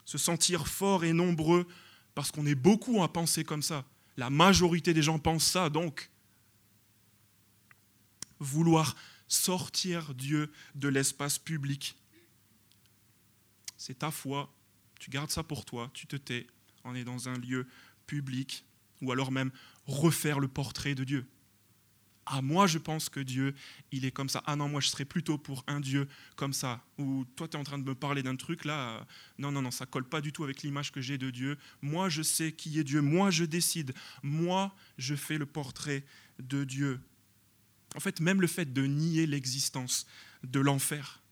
Se 0.09 0.17
sentir 0.17 0.69
fort 0.69 1.05
et 1.05 1.13
nombreux 1.13 1.69
parce 2.15 2.31
qu'on 2.31 2.47
est 2.47 2.55
beaucoup 2.55 3.03
à 3.03 3.13
penser 3.13 3.45
comme 3.45 3.61
ça. 3.61 3.85
La 4.17 4.31
majorité 4.31 4.95
des 4.95 5.03
gens 5.03 5.19
pensent 5.19 5.45
ça, 5.45 5.69
donc. 5.69 6.11
Vouloir 8.39 8.97
sortir 9.27 10.15
Dieu 10.15 10.51
de 10.75 10.89
l'espace 10.89 11.39
public. 11.39 11.95
C'est 13.77 13.99
ta 13.99 14.11
foi, 14.11 14.51
tu 14.99 15.11
gardes 15.11 15.31
ça 15.31 15.43
pour 15.43 15.67
toi, 15.67 15.91
tu 15.93 16.07
te 16.07 16.17
tais, 16.17 16.47
on 16.85 16.95
est 16.95 17.05
dans 17.05 17.29
un 17.29 17.37
lieu 17.37 17.67
public, 18.07 18.65
ou 19.03 19.13
alors 19.13 19.31
même 19.31 19.51
refaire 19.85 20.41
le 20.41 20.49
portrait 20.49 20.95
de 20.95 21.05
Dieu. 21.05 21.27
Ah, 22.31 22.43
moi 22.43 22.67
je 22.67 22.77
pense 22.77 23.09
que 23.09 23.21
Dieu, 23.21 23.55
il 23.91 24.05
est 24.05 24.11
comme 24.11 24.29
ça. 24.29 24.43
Ah 24.45 24.55
non, 24.55 24.69
moi 24.69 24.83
je 24.83 24.89
serais 24.89 25.07
plutôt 25.07 25.39
pour 25.39 25.65
un 25.67 25.81
Dieu 25.81 26.07
comme 26.37 26.53
ça. 26.53 26.85
Ou 26.99 27.25
toi 27.37 27.49
tu 27.49 27.57
es 27.57 27.61
en 27.61 27.65
train 27.65 27.79
de 27.79 27.85
me 27.85 27.95
parler 27.95 28.23
d'un 28.23 28.37
truc 28.37 28.67
là. 28.67 29.07
Non, 29.39 29.51
non, 29.51 29.63
non, 29.63 29.71
ça 29.71 29.87
colle 29.87 30.05
pas 30.05 30.21
du 30.21 30.31
tout 30.31 30.45
avec 30.45 30.63
l'image 30.63 30.93
que 30.93 31.01
j'ai 31.01 31.17
de 31.17 31.31
Dieu. 31.31 31.57
Moi 31.81 32.11
je 32.11 32.21
sais 32.21 32.53
qui 32.53 32.79
est 32.79 32.85
Dieu. 32.85 33.01
Moi 33.01 33.31
je 33.31 33.45
décide. 33.45 33.95
Moi 34.23 34.75
je 34.99 35.15
fais 35.15 35.39
le 35.39 35.47
portrait 35.47 36.05
de 36.39 36.65
Dieu. 36.65 37.01
En 37.97 38.01
fait, 38.01 38.21
même 38.21 38.43
le 38.43 38.47
fait 38.47 38.71
de 38.71 38.83
nier 38.83 39.27
l'existence 39.27 40.07
de 40.45 40.61
l'enfer, 40.61 41.23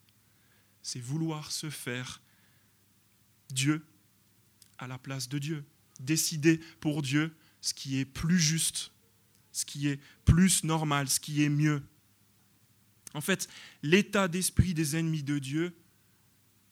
c'est 0.83 1.00
vouloir 1.00 1.53
se 1.53 1.69
faire 1.69 2.23
Dieu 3.50 3.85
à 4.79 4.87
la 4.87 4.97
place 4.97 5.29
de 5.29 5.38
Dieu. 5.38 5.65
Décider 6.00 6.59
pour 6.81 7.03
Dieu 7.03 7.37
ce 7.61 7.75
qui 7.75 7.99
est 7.99 8.07
plus 8.07 8.38
juste, 8.38 8.93
ce 9.56 9.64
qui 9.64 9.88
est 9.88 9.98
plus 10.26 10.64
normal, 10.64 11.08
ce 11.08 11.18
qui 11.18 11.42
est 11.42 11.48
mieux. 11.48 11.82
En 13.14 13.22
fait, 13.22 13.48
l'état 13.82 14.28
d'esprit 14.28 14.75
des 14.75 14.96
ennemis 14.96 15.22
de 15.22 15.38
Dieu, 15.38 15.75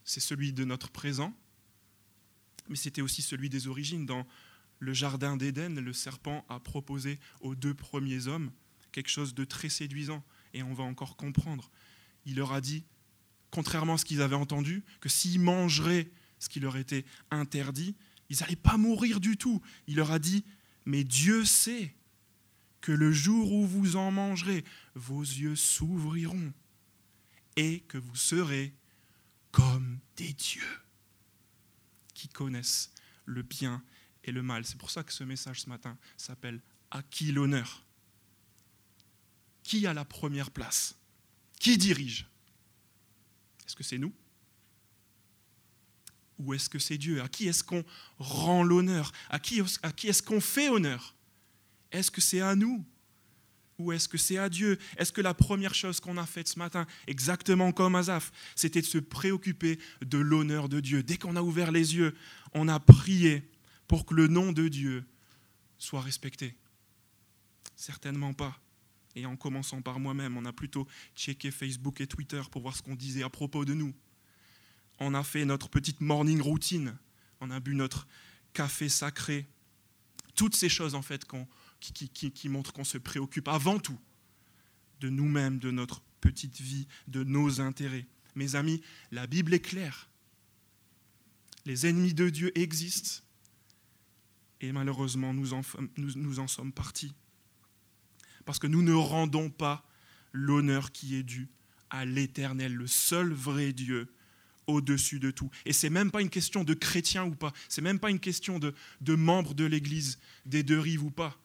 c'est 0.04 0.20
celui 0.20 0.52
de 0.52 0.64
notre 0.64 0.90
présent, 0.90 1.34
mais 2.68 2.76
c'était 2.76 3.00
aussi 3.00 3.22
celui 3.22 3.48
des 3.48 3.68
origines. 3.68 4.04
Dans 4.04 4.26
le 4.80 4.92
jardin 4.92 5.38
d'Éden, 5.38 5.80
le 5.80 5.92
serpent 5.94 6.44
a 6.50 6.60
proposé 6.60 7.18
aux 7.40 7.54
deux 7.54 7.72
premiers 7.72 8.26
hommes 8.26 8.52
quelque 8.92 9.08
chose 9.08 9.34
de 9.34 9.46
très 9.46 9.70
séduisant, 9.70 10.22
et 10.52 10.62
on 10.62 10.74
va 10.74 10.84
encore 10.84 11.16
comprendre. 11.16 11.70
Il 12.26 12.36
leur 12.36 12.52
a 12.52 12.60
dit, 12.60 12.84
contrairement 13.50 13.94
à 13.94 13.98
ce 13.98 14.04
qu'ils 14.04 14.20
avaient 14.20 14.34
entendu, 14.34 14.84
que 15.00 15.08
s'ils 15.08 15.40
mangeraient 15.40 16.10
ce 16.38 16.50
qui 16.50 16.60
leur 16.60 16.76
était 16.76 17.06
interdit, 17.30 17.96
ils 18.28 18.40
n'allaient 18.40 18.56
pas 18.56 18.76
mourir 18.76 19.20
du 19.20 19.38
tout. 19.38 19.62
Il 19.86 19.96
leur 19.96 20.10
a 20.10 20.18
dit, 20.18 20.44
mais 20.84 21.02
Dieu 21.02 21.46
sait 21.46 21.94
que 22.84 22.92
le 22.92 23.12
jour 23.12 23.50
où 23.50 23.66
vous 23.66 23.96
en 23.96 24.10
mangerez, 24.10 24.62
vos 24.94 25.22
yeux 25.22 25.56
s'ouvriront 25.56 26.52
et 27.56 27.80
que 27.88 27.96
vous 27.96 28.14
serez 28.14 28.74
comme 29.52 30.00
des 30.16 30.34
dieux 30.34 30.80
qui 32.12 32.28
connaissent 32.28 32.92
le 33.24 33.40
bien 33.40 33.82
et 34.22 34.32
le 34.32 34.42
mal. 34.42 34.66
C'est 34.66 34.76
pour 34.76 34.90
ça 34.90 35.02
que 35.02 35.14
ce 35.14 35.24
message 35.24 35.62
ce 35.62 35.70
matin 35.70 35.96
s'appelle 36.18 36.60
À 36.90 37.02
qui 37.02 37.32
l'honneur 37.32 37.86
Qui 39.62 39.86
a 39.86 39.94
la 39.94 40.04
première 40.04 40.50
place? 40.50 40.94
Qui 41.58 41.78
dirige? 41.78 42.28
Est-ce 43.66 43.76
que 43.76 43.82
c'est 43.82 43.96
nous? 43.96 44.12
Ou 46.38 46.52
est-ce 46.52 46.68
que 46.68 46.78
c'est 46.78 46.98
Dieu? 46.98 47.22
À 47.22 47.30
qui 47.30 47.48
est-ce 47.48 47.64
qu'on 47.64 47.82
rend 48.18 48.62
l'honneur? 48.62 49.10
À 49.30 49.38
qui, 49.38 49.62
à 49.82 49.90
qui 49.90 50.08
est-ce 50.08 50.22
qu'on 50.22 50.42
fait 50.42 50.68
honneur? 50.68 51.14
Est-ce 51.94 52.10
que 52.10 52.20
c'est 52.20 52.40
à 52.40 52.56
nous 52.56 52.84
ou 53.78 53.92
est-ce 53.92 54.08
que 54.08 54.18
c'est 54.18 54.36
à 54.36 54.48
Dieu? 54.48 54.78
Est-ce 54.96 55.12
que 55.12 55.20
la 55.20 55.32
première 55.32 55.74
chose 55.74 56.00
qu'on 56.00 56.16
a 56.16 56.26
faite 56.26 56.48
ce 56.48 56.58
matin, 56.58 56.86
exactement 57.06 57.72
comme 57.72 57.94
Azaf, 57.94 58.32
c'était 58.56 58.80
de 58.80 58.86
se 58.86 58.98
préoccuper 58.98 59.78
de 60.04 60.18
l'honneur 60.18 60.68
de 60.68 60.80
Dieu? 60.80 61.02
Dès 61.02 61.16
qu'on 61.16 61.36
a 61.36 61.42
ouvert 61.42 61.70
les 61.70 61.94
yeux, 61.94 62.14
on 62.52 62.68
a 62.68 62.80
prié 62.80 63.48
pour 63.86 64.06
que 64.06 64.14
le 64.14 64.26
nom 64.26 64.52
de 64.52 64.68
Dieu 64.68 65.04
soit 65.78 66.00
respecté. 66.00 66.56
Certainement 67.76 68.32
pas. 68.32 68.60
Et 69.14 69.26
en 69.26 69.36
commençant 69.36 69.80
par 69.80 70.00
moi-même, 70.00 70.36
on 70.36 70.44
a 70.44 70.52
plutôt 70.52 70.88
checké 71.14 71.52
Facebook 71.52 72.00
et 72.00 72.08
Twitter 72.08 72.42
pour 72.50 72.62
voir 72.62 72.76
ce 72.76 72.82
qu'on 72.82 72.96
disait 72.96 73.22
à 73.22 73.30
propos 73.30 73.64
de 73.64 73.74
nous. 73.74 73.94
On 74.98 75.14
a 75.14 75.22
fait 75.22 75.44
notre 75.44 75.68
petite 75.68 76.00
morning 76.00 76.40
routine, 76.40 76.96
on 77.40 77.50
a 77.50 77.60
bu 77.60 77.76
notre 77.76 78.06
café 78.52 78.88
sacré. 78.88 79.46
Toutes 80.34 80.56
ces 80.56 80.68
choses, 80.68 80.96
en 80.96 81.02
fait, 81.02 81.24
qui, 81.92 82.48
montrent 82.48 82.72
qu'on 82.72 82.84
se 82.84 82.98
préoccupe 82.98 83.48
avant 83.48 83.78
tout 83.78 83.98
de 85.00 85.08
nous-mêmes, 85.08 85.58
de 85.58 85.70
notre 85.70 86.00
petite 86.20 86.60
vie, 86.60 86.86
de 87.08 87.24
nos 87.24 87.60
intérêts. 87.60 88.06
Mes 88.34 88.54
amis, 88.54 88.80
la 89.12 89.26
Bible 89.26 89.54
est 89.54 89.60
claire. 89.60 90.08
Les 91.66 91.86
ennemis 91.86 92.14
de 92.14 92.30
Dieu 92.30 92.56
existent 92.58 93.22
et 94.60 94.72
malheureusement 94.72 95.34
nous 95.34 95.52
en, 95.52 96.48
sommes 96.48 96.72
partis. 96.72 97.14
Parce 98.44 98.58
que 98.58 98.66
nous 98.66 98.82
ne 98.82 98.94
rendons 98.94 99.50
pas 99.50 99.86
l'honneur 100.32 100.92
qui 100.92 101.16
est 101.16 101.22
dû 101.22 101.48
à 101.90 102.04
l'Éternel, 102.04 102.74
le 102.74 102.86
seul 102.86 103.32
vrai 103.32 103.72
Dieu, 103.72 104.12
au-dessus 104.66 105.20
de 105.20 105.30
tout. 105.30 105.50
Et 105.66 105.72
c'est 105.72 105.90
même 105.90 106.10
pas 106.10 106.22
une 106.22 106.30
question 106.30 106.64
de 106.64 106.74
chrétien 106.74 107.24
ou 107.24 107.34
pas, 107.34 107.52
c'est 107.68 107.82
même 107.82 107.98
pas 107.98 108.10
une 108.10 108.20
question 108.20 108.58
de, 108.58 108.74
de 109.00 109.14
membres 109.14 109.54
de 109.54 109.64
l'Église 109.64 110.18
des 110.46 110.62
deux 110.62 110.78
rives 110.78 111.04
ou 111.04 111.10
pas. 111.10 111.38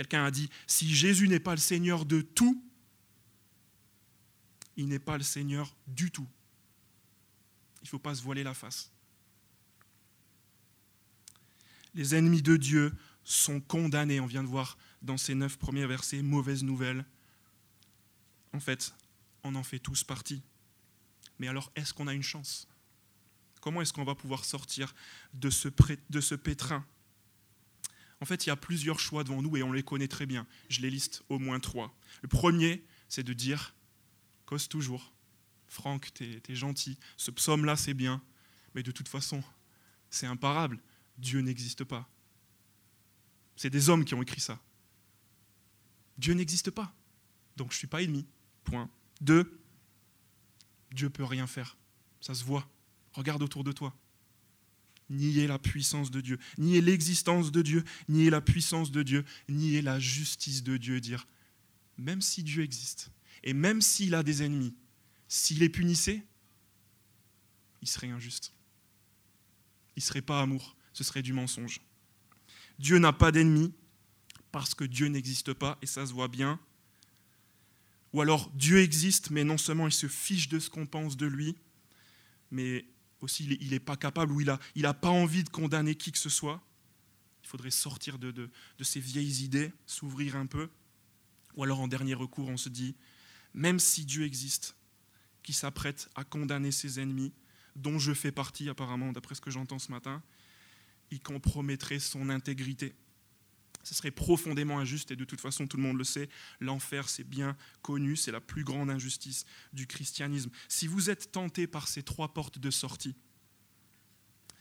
Quelqu'un 0.00 0.24
a 0.24 0.30
dit, 0.30 0.48
si 0.66 0.94
Jésus 0.94 1.28
n'est 1.28 1.40
pas 1.40 1.50
le 1.50 1.60
Seigneur 1.60 2.06
de 2.06 2.22
tout, 2.22 2.64
il 4.78 4.88
n'est 4.88 4.98
pas 4.98 5.18
le 5.18 5.22
Seigneur 5.22 5.76
du 5.86 6.10
tout. 6.10 6.26
Il 7.82 7.84
ne 7.84 7.88
faut 7.90 7.98
pas 7.98 8.14
se 8.14 8.22
voiler 8.22 8.42
la 8.42 8.54
face. 8.54 8.90
Les 11.92 12.14
ennemis 12.14 12.40
de 12.40 12.56
Dieu 12.56 12.94
sont 13.24 13.60
condamnés, 13.60 14.20
on 14.20 14.26
vient 14.26 14.42
de 14.42 14.48
voir 14.48 14.78
dans 15.02 15.18
ces 15.18 15.34
neuf 15.34 15.58
premiers 15.58 15.86
versets, 15.86 16.22
mauvaise 16.22 16.64
nouvelle. 16.64 17.04
En 18.54 18.60
fait, 18.60 18.94
on 19.44 19.54
en 19.54 19.62
fait 19.62 19.80
tous 19.80 20.02
partie. 20.02 20.42
Mais 21.38 21.46
alors, 21.46 21.70
est-ce 21.76 21.92
qu'on 21.92 22.06
a 22.06 22.14
une 22.14 22.22
chance? 22.22 22.66
Comment 23.60 23.82
est-ce 23.82 23.92
qu'on 23.92 24.04
va 24.04 24.14
pouvoir 24.14 24.46
sortir 24.46 24.94
de 25.34 25.50
ce, 25.50 25.68
de 26.08 26.20
ce 26.22 26.34
pétrin? 26.34 26.86
En 28.20 28.26
fait, 28.26 28.44
il 28.46 28.48
y 28.48 28.52
a 28.52 28.56
plusieurs 28.56 29.00
choix 29.00 29.24
devant 29.24 29.40
nous 29.42 29.56
et 29.56 29.62
on 29.62 29.72
les 29.72 29.82
connaît 29.82 30.08
très 30.08 30.26
bien. 30.26 30.46
Je 30.68 30.80
les 30.80 30.90
liste 30.90 31.22
au 31.28 31.38
moins 31.38 31.58
trois. 31.58 31.96
Le 32.22 32.28
premier, 32.28 32.84
c'est 33.08 33.22
de 33.22 33.32
dire, 33.32 33.74
cause 34.44 34.68
toujours. 34.68 35.12
Franck, 35.68 36.12
t'es 36.12 36.42
es 36.48 36.54
gentil. 36.54 36.98
Ce 37.16 37.30
psaume-là, 37.30 37.76
c'est 37.76 37.94
bien. 37.94 38.22
Mais 38.74 38.82
de 38.82 38.90
toute 38.90 39.08
façon, 39.08 39.42
c'est 40.10 40.26
imparable. 40.26 40.78
Dieu 41.18 41.40
n'existe 41.40 41.84
pas. 41.84 42.08
C'est 43.56 43.70
des 43.70 43.88
hommes 43.88 44.04
qui 44.04 44.14
ont 44.14 44.22
écrit 44.22 44.40
ça. 44.40 44.60
Dieu 46.18 46.34
n'existe 46.34 46.70
pas. 46.70 46.94
Donc 47.56 47.70
je 47.70 47.76
ne 47.76 47.78
suis 47.78 47.86
pas 47.86 48.02
ennemi. 48.02 48.26
Point. 48.64 48.90
Deux, 49.20 49.60
Dieu 50.92 51.08
peut 51.10 51.24
rien 51.24 51.46
faire. 51.46 51.76
Ça 52.20 52.34
se 52.34 52.44
voit. 52.44 52.68
Regarde 53.12 53.42
autour 53.42 53.64
de 53.64 53.72
toi. 53.72 53.94
Nier 55.10 55.46
la 55.46 55.58
puissance 55.58 56.10
de 56.10 56.20
Dieu, 56.20 56.38
nier 56.56 56.80
l'existence 56.80 57.50
de 57.50 57.62
Dieu, 57.62 57.84
nier 58.08 58.30
la 58.30 58.40
puissance 58.40 58.92
de 58.92 59.02
Dieu, 59.02 59.24
nier 59.48 59.82
la 59.82 59.98
justice 59.98 60.62
de 60.62 60.76
Dieu. 60.76 61.00
Dire, 61.00 61.26
même 61.98 62.22
si 62.22 62.42
Dieu 62.42 62.62
existe, 62.62 63.10
et 63.42 63.52
même 63.52 63.82
s'il 63.82 64.14
a 64.14 64.22
des 64.22 64.42
ennemis, 64.42 64.74
s'il 65.28 65.58
les 65.58 65.68
punissait, 65.68 66.24
il 67.82 67.88
serait 67.88 68.10
injuste. 68.10 68.52
Il 69.96 70.00
ne 70.00 70.04
serait 70.04 70.22
pas 70.22 70.40
amour, 70.40 70.76
ce 70.92 71.04
serait 71.04 71.22
du 71.22 71.32
mensonge. 71.32 71.80
Dieu 72.78 72.98
n'a 72.98 73.12
pas 73.12 73.32
d'ennemis 73.32 73.72
parce 74.52 74.74
que 74.74 74.84
Dieu 74.84 75.06
n'existe 75.08 75.52
pas, 75.52 75.78
et 75.82 75.86
ça 75.86 76.06
se 76.06 76.12
voit 76.12 76.28
bien. 76.28 76.58
Ou 78.12 78.20
alors 78.20 78.50
Dieu 78.50 78.78
existe, 78.78 79.30
mais 79.30 79.44
non 79.44 79.58
seulement 79.58 79.86
il 79.86 79.92
se 79.92 80.08
fiche 80.08 80.48
de 80.48 80.58
ce 80.58 80.70
qu'on 80.70 80.86
pense 80.86 81.16
de 81.16 81.26
lui, 81.26 81.56
mais 82.50 82.84
aussi 83.20 83.44
il 83.60 83.70
n'est 83.70 83.80
pas 83.80 83.96
capable 83.96 84.32
ou 84.32 84.40
il 84.40 84.82
n'a 84.82 84.94
pas 84.94 85.08
envie 85.08 85.44
de 85.44 85.50
condamner 85.50 85.94
qui 85.94 86.12
que 86.12 86.18
ce 86.18 86.28
soit. 86.28 86.62
Il 87.42 87.48
faudrait 87.48 87.70
sortir 87.70 88.18
de, 88.18 88.30
de, 88.30 88.50
de 88.78 88.84
ces 88.84 89.00
vieilles 89.00 89.44
idées, 89.44 89.72
s'ouvrir 89.86 90.36
un 90.36 90.46
peu. 90.46 90.68
Ou 91.56 91.64
alors 91.64 91.80
en 91.80 91.88
dernier 91.88 92.14
recours, 92.14 92.48
on 92.48 92.56
se 92.56 92.68
dit, 92.68 92.94
même 93.54 93.78
si 93.78 94.04
Dieu 94.04 94.24
existe, 94.24 94.76
qui 95.42 95.52
s'apprête 95.52 96.08
à 96.14 96.24
condamner 96.24 96.70
ses 96.70 97.00
ennemis, 97.00 97.32
dont 97.76 97.98
je 97.98 98.12
fais 98.12 98.32
partie 98.32 98.68
apparemment, 98.68 99.12
d'après 99.12 99.34
ce 99.34 99.40
que 99.40 99.50
j'entends 99.50 99.78
ce 99.78 99.90
matin, 99.90 100.22
il 101.10 101.20
compromettrait 101.20 101.98
son 101.98 102.28
intégrité. 102.28 102.94
Ce 103.82 103.94
serait 103.94 104.10
profondément 104.10 104.78
injuste 104.78 105.10
et 105.10 105.16
de 105.16 105.24
toute 105.24 105.40
façon 105.40 105.66
tout 105.66 105.76
le 105.76 105.82
monde 105.82 105.96
le 105.96 106.04
sait, 106.04 106.28
l'enfer 106.60 107.08
c'est 107.08 107.24
bien 107.24 107.56
connu, 107.82 108.16
c'est 108.16 108.32
la 108.32 108.40
plus 108.40 108.64
grande 108.64 108.90
injustice 108.90 109.44
du 109.72 109.86
christianisme. 109.86 110.50
Si 110.68 110.86
vous 110.86 111.08
êtes 111.10 111.32
tenté 111.32 111.66
par 111.66 111.88
ces 111.88 112.02
trois 112.02 112.34
portes 112.34 112.58
de 112.58 112.70
sortie, 112.70 113.16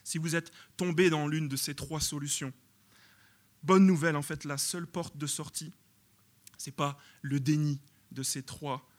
si 0.03 0.17
vous 0.17 0.35
êtes 0.35 0.51
tombé 0.77 1.09
dans 1.09 1.27
l'une 1.27 1.47
de 1.47 1.57
ces 1.57 1.75
trois 1.75 1.99
solutions, 1.99 2.53
bonne 3.63 3.85
nouvelle 3.85 4.15
en 4.15 4.21
fait, 4.21 4.45
la 4.45 4.57
seule 4.57 4.87
porte 4.87 5.17
de 5.17 5.27
sortie, 5.27 5.73
ce 6.57 6.69
n'est 6.69 6.75
pas 6.75 6.97
le 7.21 7.39
déni 7.39 7.81
de 8.11 8.23
ces 8.23 8.43
trois 8.43 8.89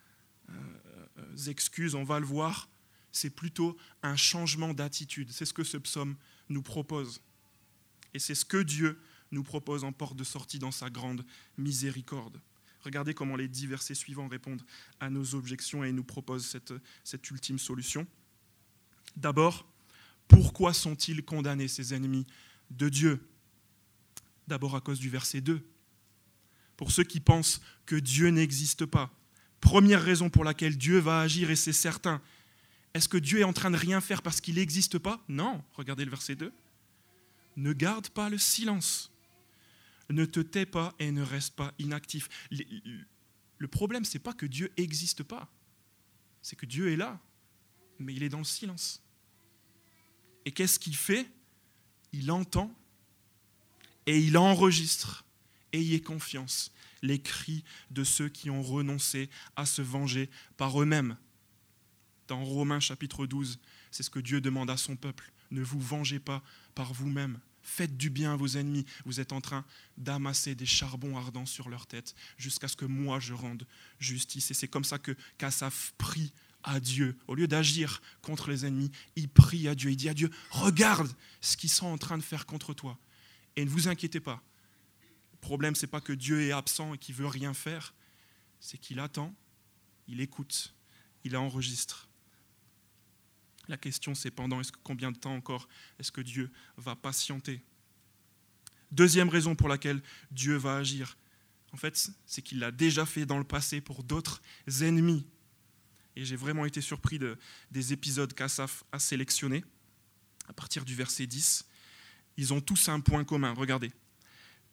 euh, 0.51 1.37
excuses, 1.47 1.95
on 1.95 2.05
va 2.05 2.21
le 2.21 2.27
voir, 2.27 2.69
c'est 3.13 3.31
plutôt 3.31 3.77
un 4.03 4.17
changement 4.17 4.75
d'attitude. 4.75 5.31
C'est 5.33 5.45
ce 5.45 5.53
que 5.53 5.65
ce 5.65 5.77
psaume 5.77 6.17
nous 6.49 6.63
propose. 6.63 7.21
Et 8.15 8.19
c'est 8.19 8.35
ce 8.35 8.45
que 8.45 8.59
Dieu 8.63 9.01
nous 9.31 9.43
propose 9.43 9.85
en 9.85 9.93
porte 9.93 10.17
de 10.17 10.25
sortie 10.25 10.59
dans 10.59 10.71
sa 10.71 10.91
grande 10.91 11.25
miséricorde. 11.57 12.41
Regardez 12.83 13.15
comment 13.15 13.37
les 13.37 13.49
dix 13.49 13.67
versets 13.67 13.95
suivants 13.95 14.29
répondent 14.29 14.63
à 15.01 15.11
nos 15.11 15.35
objections 15.35 15.85
et 15.85 15.93
nous 15.93 16.05
proposent 16.05 16.47
cette, 16.47 16.73
cette 17.05 17.31
ultime 17.31 17.59
solution. 17.59 18.07
D'abord, 19.17 19.67
pourquoi 20.29 20.73
sont-ils 20.73 21.25
condamnés, 21.25 21.69
ces 21.69 21.93
ennemis 21.93 22.27
de 22.71 22.89
Dieu? 22.89 23.29
D'abord 24.49 24.77
à 24.77 24.81
cause 24.81 24.99
du 24.99 25.11
verset 25.11 25.41
2. 25.41 25.61
Pour 26.77 26.91
ceux 26.91 27.05
qui 27.05 27.21
pensent 27.21 27.61
que 27.85 27.97
Dieu 27.97 28.29
n'existe 28.29 28.87
pas, 28.87 29.11
première 29.61 30.03
raison 30.03 30.31
pour 30.31 30.45
laquelle 30.45 30.79
Dieu 30.79 30.99
va 30.99 31.21
agir, 31.21 31.51
et 31.51 31.57
c'est 31.57 31.75
certain, 31.75 32.23
est-ce 32.95 33.09
que 33.09 33.19
Dieu 33.19 33.41
est 33.41 33.45
en 33.45 33.53
train 33.53 33.71
de 33.71 33.77
rien 33.77 34.01
faire 34.01 34.23
parce 34.23 34.41
qu'il 34.41 34.55
n'existe 34.55 34.99
pas? 34.99 35.23
Non, 35.29 35.63
regardez 35.75 36.05
le 36.05 36.11
verset 36.11 36.35
2. 36.35 36.53
Ne 37.57 37.73
garde 37.75 38.09
pas 38.09 38.31
le 38.31 38.39
silence 38.39 39.10
ne 40.11 40.25
te 40.25 40.41
tais 40.41 40.67
pas 40.67 40.95
et 40.99 41.11
ne 41.13 41.23
reste 41.23 41.55
pas 41.55 41.73
inactif. 41.79 42.29
Le 42.51 43.69
problème, 43.69 44.05
c'est 44.05 44.19
pas 44.19 44.33
que 44.33 44.47
Dieu 44.47 44.73
n'existe 44.79 45.23
pas, 45.23 45.51
c'est 46.43 46.57
que 46.57 46.67
Dieu 46.67 46.93
est 46.93 46.97
là, 46.97 47.21
mais 47.99 48.15
il 48.15 48.23
est 48.23 48.29
dans 48.29 48.39
le 48.39 48.45
silence. 48.45 49.03
Et 50.45 50.53
qu'est-ce 50.53 50.79
qu'il 50.79 50.97
fait? 50.97 51.31
Il 52.13 52.31
entend 52.31 52.75
et 54.07 54.19
il 54.19 54.37
enregistre. 54.37 55.25
Ayez 55.73 56.01
confiance, 56.01 56.73
les 57.03 57.21
cris 57.23 57.63
de 57.91 58.03
ceux 58.03 58.29
qui 58.29 58.51
ont 58.51 58.63
renoncé 58.63 59.31
à 59.55 59.67
se 59.67 59.83
venger 59.83 60.29
par 60.57 60.81
eux-mêmes. 60.83 61.17
Dans 62.27 62.45
Romains 62.45 62.81
chapitre 62.81 63.27
12, 63.27 63.61
c'est 63.91 64.03
ce 64.03 64.11
que 64.11 64.19
Dieu 64.19 64.41
demande 64.41 64.71
à 64.71 64.77
son 64.77 64.97
peuple. 64.97 65.33
Ne 65.51 65.63
vous 65.63 65.81
vengez 65.81 66.19
pas 66.19 66.43
par 66.75 66.93
vous-même. 66.93 67.39
Faites 67.71 67.97
du 67.97 68.11
bien 68.11 68.33
à 68.33 68.37
vos 68.37 68.49
ennemis. 68.49 68.85
Vous 69.05 69.21
êtes 69.21 69.33
en 69.33 69.41
train 69.41 69.65
d'amasser 69.97 70.57
des 70.57 70.67
charbons 70.67 71.17
ardents 71.17 71.47
sur 71.47 71.69
leur 71.69 71.87
tête 71.87 72.17
jusqu'à 72.37 72.67
ce 72.67 72.75
que 72.75 72.85
moi 72.85 73.21
je 73.21 73.33
rende 73.33 73.65
justice. 74.01 74.51
Et 74.51 74.55
c'est 74.55 74.67
comme 74.67 74.83
ça 74.83 74.99
que 74.99 75.13
Kassaf 75.39 75.95
prie 75.97 76.33
à 76.65 76.81
Dieu. 76.81 77.17
Au 77.29 77.37
lieu 77.37 77.47
d'agir 77.47 78.03
contre 78.23 78.51
les 78.51 78.67
ennemis, 78.67 78.91
il 79.15 79.29
prie 79.29 79.69
à 79.69 79.77
Dieu. 79.77 79.93
Il 79.93 79.97
dit 79.97 80.09
à 80.09 80.15
Dieu, 80.15 80.33
regarde 80.51 81.15
ce 81.41 81.57
qu'ils 81.57 81.71
sont 81.71 81.87
en 81.87 81.97
train 81.97 82.19
de 82.19 82.25
faire 82.25 82.45
contre 82.45 82.75
toi. 82.75 82.99
Et 83.55 83.65
ne 83.65 83.71
vous 83.71 83.87
inquiétez 83.87 84.19
pas. 84.19 84.43
Le 85.35 85.39
problème, 85.39 85.77
ce 85.77 85.87
n'est 85.87 85.91
pas 85.91 86.01
que 86.01 86.13
Dieu 86.13 86.43
est 86.43 86.53
absent 86.53 86.95
et 86.95 86.99
qu'il 86.99 87.15
veut 87.15 87.29
rien 87.29 87.55
faire. 87.55 87.95
C'est 88.59 88.79
qu'il 88.79 88.99
attend, 88.99 89.33
il 90.09 90.21
écoute, 90.21 90.75
il 91.23 91.37
enregistre. 91.37 92.10
La 93.71 93.77
question, 93.77 94.17
c'est 94.17 94.33
pendant 94.33 94.61
est-ce 94.61 94.73
que 94.73 94.81
combien 94.83 95.13
de 95.13 95.17
temps 95.17 95.33
encore 95.33 95.69
est-ce 96.01 96.11
que 96.11 96.21
Dieu 96.21 96.51
va 96.77 96.97
patienter? 96.97 97.63
Deuxième 98.91 99.29
raison 99.29 99.55
pour 99.55 99.69
laquelle 99.69 100.03
Dieu 100.33 100.57
va 100.57 100.79
agir, 100.79 101.17
en 101.73 101.77
fait, 101.77 102.11
c'est 102.27 102.43
qu'il 102.43 102.59
l'a 102.59 102.73
déjà 102.73 103.07
fait 103.07 103.27
dans 103.27 103.39
le 103.39 103.45
passé 103.45 103.81
pour 103.81 104.03
d'autres 104.03 104.43
ennemis. 104.81 105.25
Et 106.17 106.25
j'ai 106.25 106.35
vraiment 106.35 106.67
été 106.67 106.81
surpris 106.81 107.21
de, 107.21 107.39
des 107.71 107.93
épisodes 107.93 108.35
qu'Asaph 108.35 108.83
a 108.91 108.99
sélectionnés. 108.99 109.65
À 110.49 110.53
partir 110.53 110.85
du 110.85 110.97
verset 110.97 111.29
10, 111.29 111.65
ils 112.39 112.53
ont 112.53 112.61
tous 112.61 112.89
un 112.89 112.99
point 112.99 113.23
commun. 113.23 113.53
Regardez. 113.53 113.93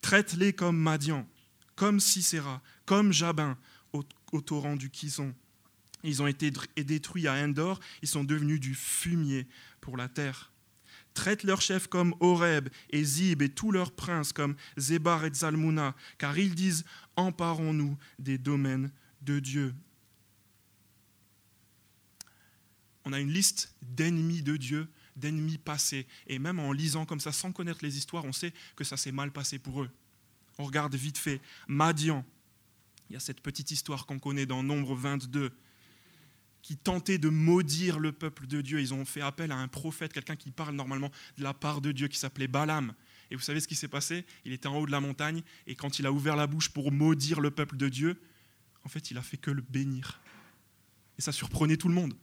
Traite-les 0.02 0.54
comme 0.54 0.76
Madian, 0.76 1.30
comme 1.76 2.00
Sisera, 2.00 2.64
comme 2.88 3.14
Jabin, 3.14 3.60
au, 3.94 4.04
au 4.32 4.42
torrent 4.42 4.76
du 4.76 4.90
Kison, 4.90 5.36
ils 6.04 6.22
ont 6.22 6.28
été 6.28 6.52
détruits 6.78 7.28
à 7.28 7.34
Endor, 7.34 7.80
ils 8.02 8.08
sont 8.08 8.24
devenus 8.24 8.60
du 8.60 8.76
fumier 8.76 9.48
pour 9.82 9.98
la 9.98 10.08
terre. 10.08 10.52
Traite 11.14 11.44
leurs 11.44 11.62
chefs 11.62 11.88
comme 11.88 12.14
Horeb 12.20 12.70
et 12.92 13.04
Zib 13.04 13.42
et 13.42 13.50
tous 13.50 13.72
leurs 13.72 13.92
princes 13.92 14.34
comme 14.34 14.56
Zébar 14.78 15.26
et 15.26 15.34
Zalmuna, 15.34 15.96
car 16.20 16.38
ils 16.38 16.54
disent 16.54 16.86
Emparons-nous 17.16 17.98
des 18.20 18.38
domaines 18.38 18.92
de 19.22 19.40
Dieu. 19.40 19.74
On 23.04 23.14
a 23.14 23.20
une 23.20 23.32
liste 23.32 23.74
d'ennemis 23.82 24.44
de 24.44 24.58
Dieu, 24.58 24.88
d'ennemis 25.16 25.58
passés. 25.58 26.06
Et 26.28 26.40
même 26.40 26.60
en 26.60 26.72
lisant 26.72 27.06
comme 27.06 27.20
ça, 27.20 27.32
sans 27.32 27.52
connaître 27.52 27.80
les 27.82 27.98
histoires, 27.98 28.26
on 28.26 28.34
sait 28.34 28.54
que 28.76 28.84
ça 28.84 28.98
s'est 28.98 29.12
mal 29.12 29.32
passé 29.32 29.58
pour 29.58 29.82
eux. 29.82 29.90
On 30.60 30.66
regarde 30.66 30.94
vite 30.94 31.18
fait. 31.18 31.42
Madian. 31.68 32.24
Il 33.10 33.14
y 33.14 33.16
a 33.16 33.20
cette 33.20 33.42
petite 33.42 33.72
histoire 33.72 34.06
qu'on 34.06 34.20
connaît 34.20 34.46
dans 34.46 34.62
Nombre 34.62 34.94
22 34.94 35.52
qui 36.68 36.76
tentaient 36.76 37.18
de 37.18 37.30
maudire 37.30 37.98
le 37.98 38.12
peuple 38.12 38.46
de 38.46 38.60
Dieu. 38.60 38.82
Ils 38.82 38.94
ont 38.94 39.06
fait 39.06 39.22
appel 39.22 39.54
à 39.54 39.56
un 39.56 39.70
prophète, 39.70 40.12
quelqu'un 40.12 40.36
qui 40.36 40.52
parle 40.52 40.76
normalement 40.76 41.10
de 41.38 41.44
la 41.44 41.54
part 41.54 41.80
de 41.80 41.94
Dieu, 41.94 42.10
qui 42.10 42.18
s'appelait 42.20 42.50
Balaam. 42.50 42.94
Et 43.32 43.38
vous 43.38 43.42
savez 43.42 43.62
ce 43.62 43.70
qui 43.70 43.76
s'est 43.76 43.88
passé? 43.88 44.26
Il 44.44 44.52
était 44.52 44.68
en 44.68 44.76
haut 44.76 44.86
de 44.86 44.92
la 44.92 45.00
montagne, 45.00 45.44
et 45.66 45.76
quand 45.76 45.98
il 45.98 46.06
a 46.06 46.12
ouvert 46.12 46.36
la 46.36 46.46
bouche 46.46 46.68
pour 46.68 46.92
maudire 46.92 47.40
le 47.40 47.52
peuple 47.52 47.78
de 47.78 47.88
Dieu, 47.88 48.22
en 48.84 48.90
fait, 48.90 49.12
il 49.12 49.18
a 49.18 49.22
fait 49.22 49.38
que 49.38 49.50
le 49.50 49.62
bénir. 49.62 50.20
Et 51.18 51.22
ça 51.22 51.32
surprenait 51.32 51.78
tout 51.78 51.88
le 51.88 51.94
monde. 51.94 52.14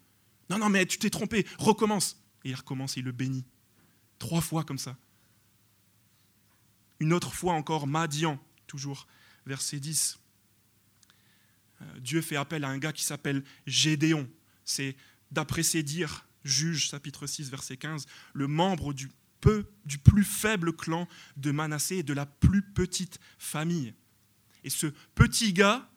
Non, 0.50 0.58
non, 0.58 0.68
mais 0.68 0.84
tu 0.84 0.98
t'es 0.98 1.08
trompé, 1.08 1.46
recommence. 1.58 2.22
Et 2.44 2.50
il 2.50 2.54
recommence, 2.54 2.98
il 2.98 3.04
le 3.04 3.12
bénit. 3.12 3.46
Trois 4.18 4.42
fois 4.42 4.62
comme 4.62 4.76
ça. 4.76 4.94
Une 7.00 7.14
autre 7.14 7.32
fois 7.32 7.54
encore, 7.54 7.86
Madian, 7.86 8.38
toujours, 8.66 9.06
verset 9.46 9.80
10. 9.80 10.18
Euh, 11.84 12.00
Dieu 12.00 12.20
fait 12.20 12.36
appel 12.36 12.64
à 12.64 12.68
un 12.68 12.78
gars 12.78 12.92
qui 12.92 13.04
s'appelle 13.04 13.44
Gédéon. 13.66 14.28
C'est, 14.64 14.96
d'après 15.30 15.62
ses 15.62 15.82
dires, 15.82 16.26
Juge 16.44 16.88
chapitre 16.90 17.26
6, 17.26 17.50
verset 17.50 17.76
15, 17.76 18.06
le 18.34 18.46
membre 18.46 18.92
du, 18.92 19.10
peu, 19.40 19.66
du 19.84 19.98
plus 19.98 20.24
faible 20.24 20.74
clan 20.74 21.08
de 21.36 21.50
Manassé 21.50 21.96
et 21.96 22.02
de 22.02 22.12
la 22.12 22.26
plus 22.26 22.62
petite 22.62 23.18
famille. 23.38 23.94
Et 24.62 24.70
ce 24.70 24.86
petit 25.14 25.52
gars, 25.52 25.90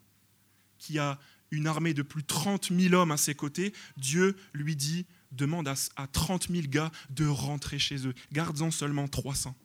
qui 0.77 0.99
a 0.99 1.19
une 1.51 1.67
armée 1.67 1.93
de 1.93 2.01
plus 2.01 2.21
de 2.21 2.27
30 2.27 2.71
000 2.77 2.93
hommes 2.93 3.11
à 3.11 3.17
ses 3.17 3.35
côtés, 3.35 3.73
Dieu 3.97 4.35
lui 4.53 4.75
dit, 4.75 5.05
demande 5.31 5.67
à, 5.67 5.75
à 5.95 6.07
30 6.07 6.49
000 6.49 6.67
gars 6.67 6.91
de 7.09 7.25
rentrer 7.25 7.79
chez 7.79 8.07
eux. 8.07 8.13
Garde-en 8.31 8.71
seulement 8.71 9.07
300. 9.07 9.55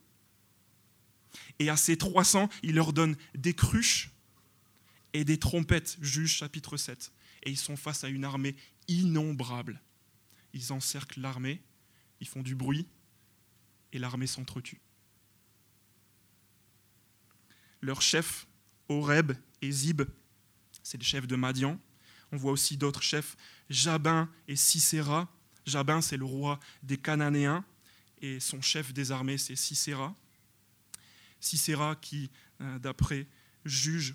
Et 1.58 1.68
à 1.68 1.76
ces 1.76 1.96
300, 1.96 2.48
il 2.62 2.74
leur 2.74 2.92
donne 2.92 3.16
des 3.34 3.54
cruches 3.54 4.10
et 5.12 5.24
des 5.24 5.38
trompettes, 5.38 5.96
Juge 6.00 6.32
chapitre 6.32 6.76
7. 6.76 7.12
Et 7.44 7.50
ils 7.50 7.58
sont 7.58 7.76
face 7.76 8.04
à 8.04 8.08
une 8.08 8.24
armée 8.24 8.56
innombrable. 8.88 9.80
Ils 10.52 10.72
encerclent 10.72 11.20
l'armée, 11.20 11.62
ils 12.20 12.28
font 12.28 12.42
du 12.42 12.54
bruit, 12.54 12.86
et 13.92 13.98
l'armée 13.98 14.26
s'entretue. 14.26 14.80
Leur 17.80 18.00
chef, 18.00 18.46
Horeb 18.88 19.32
et 19.60 19.70
Zib, 19.70 20.02
c'est 20.82 20.98
le 20.98 21.04
chef 21.04 21.26
de 21.26 21.36
Madian. 21.36 21.80
On 22.30 22.36
voit 22.36 22.52
aussi 22.52 22.76
d'autres 22.76 23.02
chefs, 23.02 23.36
Jabin 23.68 24.30
et 24.48 24.56
Sisera. 24.56 25.30
Jabin, 25.66 26.00
c'est 26.00 26.16
le 26.16 26.24
roi 26.24 26.58
des 26.82 26.96
Cananéens, 26.96 27.64
et 28.20 28.40
son 28.40 28.60
chef 28.60 28.92
des 28.92 29.10
armées, 29.10 29.38
c'est 29.38 29.56
Sisera. 29.56 30.14
Sisera 31.40 31.96
qui, 31.96 32.30
euh, 32.60 32.78
d'après 32.78 33.26
Juge, 33.64 34.14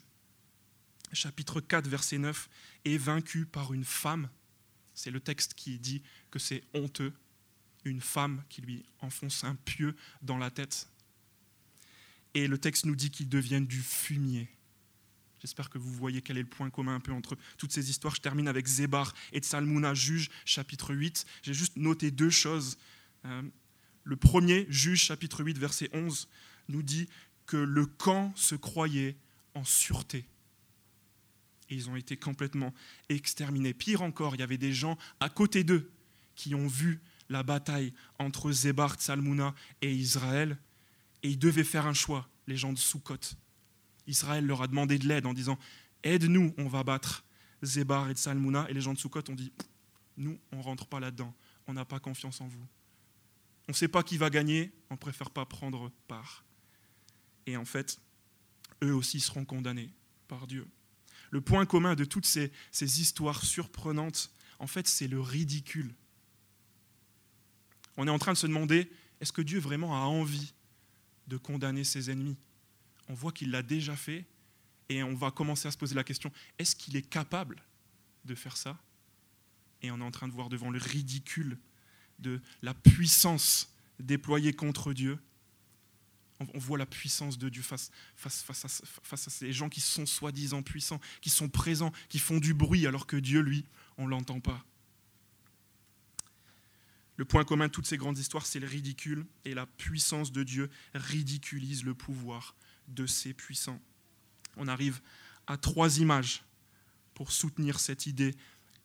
chapitre 1.14 1.62
4, 1.62 1.88
verset 1.88 2.18
9, 2.18 2.50
est 2.86 2.98
vaincu 2.98 3.46
par 3.46 3.74
une 3.74 3.86
femme. 3.86 4.30
C'est 4.94 5.12
le 5.12 5.20
texte 5.20 5.54
qui 5.54 5.80
dit 5.80 6.02
que 6.32 6.40
c'est 6.40 6.64
honteux, 6.74 7.14
une 7.86 8.02
femme 8.02 8.44
qui 8.50 8.62
lui 8.62 8.84
enfonce 9.00 9.44
un 9.44 9.56
pieu 9.56 9.96
dans 10.22 10.38
la 10.38 10.52
tête. 10.52 10.90
Et 12.34 12.48
le 12.48 12.58
texte 12.58 12.86
nous 12.86 12.96
dit 12.96 13.10
qu'ils 13.10 13.30
deviennent 13.30 13.68
du 13.68 13.82
fumier. 13.82 14.50
J'espère 15.40 15.70
que 15.70 15.78
vous 15.78 15.92
voyez 15.94 16.22
quel 16.22 16.38
est 16.38 16.42
le 16.42 16.48
point 16.48 16.70
commun 16.70 16.96
un 16.96 17.00
peu 17.00 17.12
entre 17.12 17.38
toutes 17.58 17.72
ces 17.72 17.90
histoires. 17.90 18.16
Je 18.16 18.22
termine 18.22 18.48
avec 18.48 18.68
Zébar 18.68 19.14
et 19.32 19.40
Tsalmouna, 19.40 19.94
juge, 19.94 20.30
chapitre 20.46 20.94
8. 20.94 21.26
J'ai 21.44 21.54
juste 21.54 21.78
noté 21.78 22.12
deux 22.12 22.30
choses. 22.30 22.78
Euh, 23.26 23.44
le 24.04 24.16
premier, 24.16 24.66
juge, 24.70 25.04
chapitre 25.04 25.44
8, 25.44 25.58
verset 25.58 25.90
11, 25.94 26.28
nous 26.70 26.82
dit 26.82 27.08
que 27.46 27.58
le 27.58 27.86
camp 27.86 28.34
se 28.36 28.56
croyait 28.56 29.16
en 29.54 29.64
sûreté. 29.64 30.26
Et 31.70 31.76
ils 31.76 31.90
ont 31.90 31.96
été 31.96 32.18
complètement 32.18 32.74
exterminés. 33.10 33.74
Pire 33.74 34.02
encore, 34.02 34.36
il 34.36 34.40
y 34.40 34.44
avait 34.44 34.58
des 34.58 34.74
gens 34.74 34.98
à 35.20 35.30
côté 35.30 35.64
d'eux 35.64 35.92
qui 36.36 36.56
ont 36.56 36.68
vu 36.68 37.02
la 37.30 37.44
bataille 37.44 37.94
entre 38.20 38.52
Zébar, 38.52 38.96
Tsalmouna 38.96 39.54
et 39.82 39.94
Israël. 39.94 40.58
Et 41.24 41.30
ils 41.30 41.40
devaient 41.40 41.64
faire 41.64 41.88
un 41.88 41.94
choix, 41.94 42.30
les 42.48 42.58
gens 42.58 42.72
de 42.72 42.78
Soukot. 42.78 43.36
Israël 44.06 44.46
leur 44.46 44.62
a 44.62 44.68
demandé 44.68 44.98
de 44.98 45.08
l'aide 45.08 45.26
en 45.26 45.34
disant 45.34 45.60
Aide-nous, 46.04 46.54
on 46.58 46.68
va 46.68 46.84
battre 46.84 47.26
Zébar 47.64 48.10
et 48.10 48.14
Tsalmouna. 48.14 48.68
Et 48.70 48.74
les 48.74 48.82
gens 48.82 48.94
de 48.94 49.00
Soukot 49.00 49.24
ont 49.30 49.36
dit 49.36 49.52
Nous, 50.16 50.40
on 50.52 50.58
ne 50.58 50.64
rentre 50.64 50.88
pas 50.88 51.00
là-dedans, 51.00 51.34
on 51.68 51.74
n'a 51.74 51.86
pas 51.86 52.00
confiance 52.00 52.40
en 52.40 52.48
vous. 52.48 52.66
On 53.68 53.74
ne 53.74 53.76
sait 53.76 53.90
pas 53.90 54.04
qui 54.04 54.18
va 54.18 54.30
gagner, 54.30 54.72
on 54.90 54.94
ne 54.94 55.00
préfère 55.00 55.30
pas 55.30 55.46
prendre 55.46 55.92
part. 56.08 56.46
Et 57.46 57.58
en 57.58 57.66
fait, 57.66 58.00
eux 58.84 58.94
aussi 58.94 59.20
seront 59.20 59.44
condamnés 59.44 59.90
par 60.28 60.48
Dieu. 60.48 60.68
Le 61.30 61.42
point 61.42 61.66
commun 61.66 61.96
de 61.96 62.06
toutes 62.06 62.26
ces, 62.26 62.52
histoires 62.82 63.44
surprenantes, 63.44 64.32
en 64.60 64.68
fait, 64.68 64.88
c'est 64.88 65.08
le 65.08 65.20
ridicule. 65.20 65.94
On 67.98 68.08
est 68.08 68.12
en 68.12 68.20
train 68.20 68.34
de 68.34 68.38
se 68.38 68.48
demander, 68.48 68.92
est-ce 69.20 69.32
que 69.32 69.42
Dieu 69.42 69.60
vraiment 69.60 69.96
a 69.96 70.06
envie 70.06 70.54
de 71.28 71.38
condamner 71.38 71.84
ses 71.84 72.10
ennemis? 72.12 72.38
On 73.10 73.14
voit 73.14 73.32
qu'il 73.32 73.52
l'a 73.52 73.64
déjà 73.64 73.96
fait 73.96 74.26
et 74.90 75.04
on 75.04 75.16
va 75.16 75.32
commencer 75.32 75.68
à 75.68 75.72
se 75.72 75.78
poser 75.78 75.96
la 75.96 76.04
question, 76.04 76.32
est-ce 76.60 76.76
qu'il 76.76 76.96
est 76.96 77.08
capable 77.08 77.62
de 78.26 78.36
faire 78.36 78.56
ça? 78.56 78.78
Et 79.82 79.92
on 79.92 80.00
est 80.00 80.04
en 80.04 80.12
train 80.12 80.28
de 80.28 80.34
voir 80.34 80.50
devant 80.50 80.70
le 80.70 80.80
ridicule 80.80 81.58
de 82.20 82.42
la 82.62 82.74
puissance 82.74 83.74
déployée 84.00 84.54
contre 84.54 84.94
Dieu. 84.94 85.20
On 86.40 86.60
voit 86.60 86.78
la 86.78 86.86
puissance 86.86 87.38
de 87.38 87.50
Dieu 87.50 87.64
face, 87.64 87.92
face, 88.16 88.44
face, 88.44 88.66
à, 88.66 89.14
à 89.14 89.18
ces 89.18 89.52
gens 89.52 89.70
qui 89.70 89.82
sont 89.82 90.06
soi-disant 90.06 90.62
puissants, 90.62 91.02
qui 91.22 91.30
sont 91.30 91.50
présents, 91.50 91.92
qui 92.10 92.20
font 92.20 92.38
du 92.38 92.54
bruit, 92.54 92.86
alors 92.86 93.08
que 93.08 93.18
Dieu, 93.18 93.42
lui, 93.42 93.66
on 93.98 94.06
ne 94.06 94.12
l'entend 94.12 94.40
pas. 94.40 94.64
Le 97.18 97.26
point 97.26 97.44
commun 97.44 97.68
de 97.68 97.72
toutes 97.72 97.88
ces 97.88 97.98
grandes 97.98 98.20
histoires, 98.20 98.46
c'est 98.46 98.60
le 98.60 98.68
ridicule, 98.68 99.26
et 99.44 99.56
la 99.56 99.66
puissance 99.66 100.32
de 100.32 100.44
Dieu 100.44 100.70
ridiculise 100.94 101.84
le 101.84 101.96
pouvoir 101.96 102.56
de 102.88 103.08
ces 103.08 103.34
puissants. 103.34 103.82
On 104.56 104.68
arrive 104.68 105.02
à 105.48 105.58
trois 105.58 106.00
images 106.00 106.44
pour 107.16 107.32
soutenir 107.32 107.80
cette 107.80 108.06
idée 108.06 108.36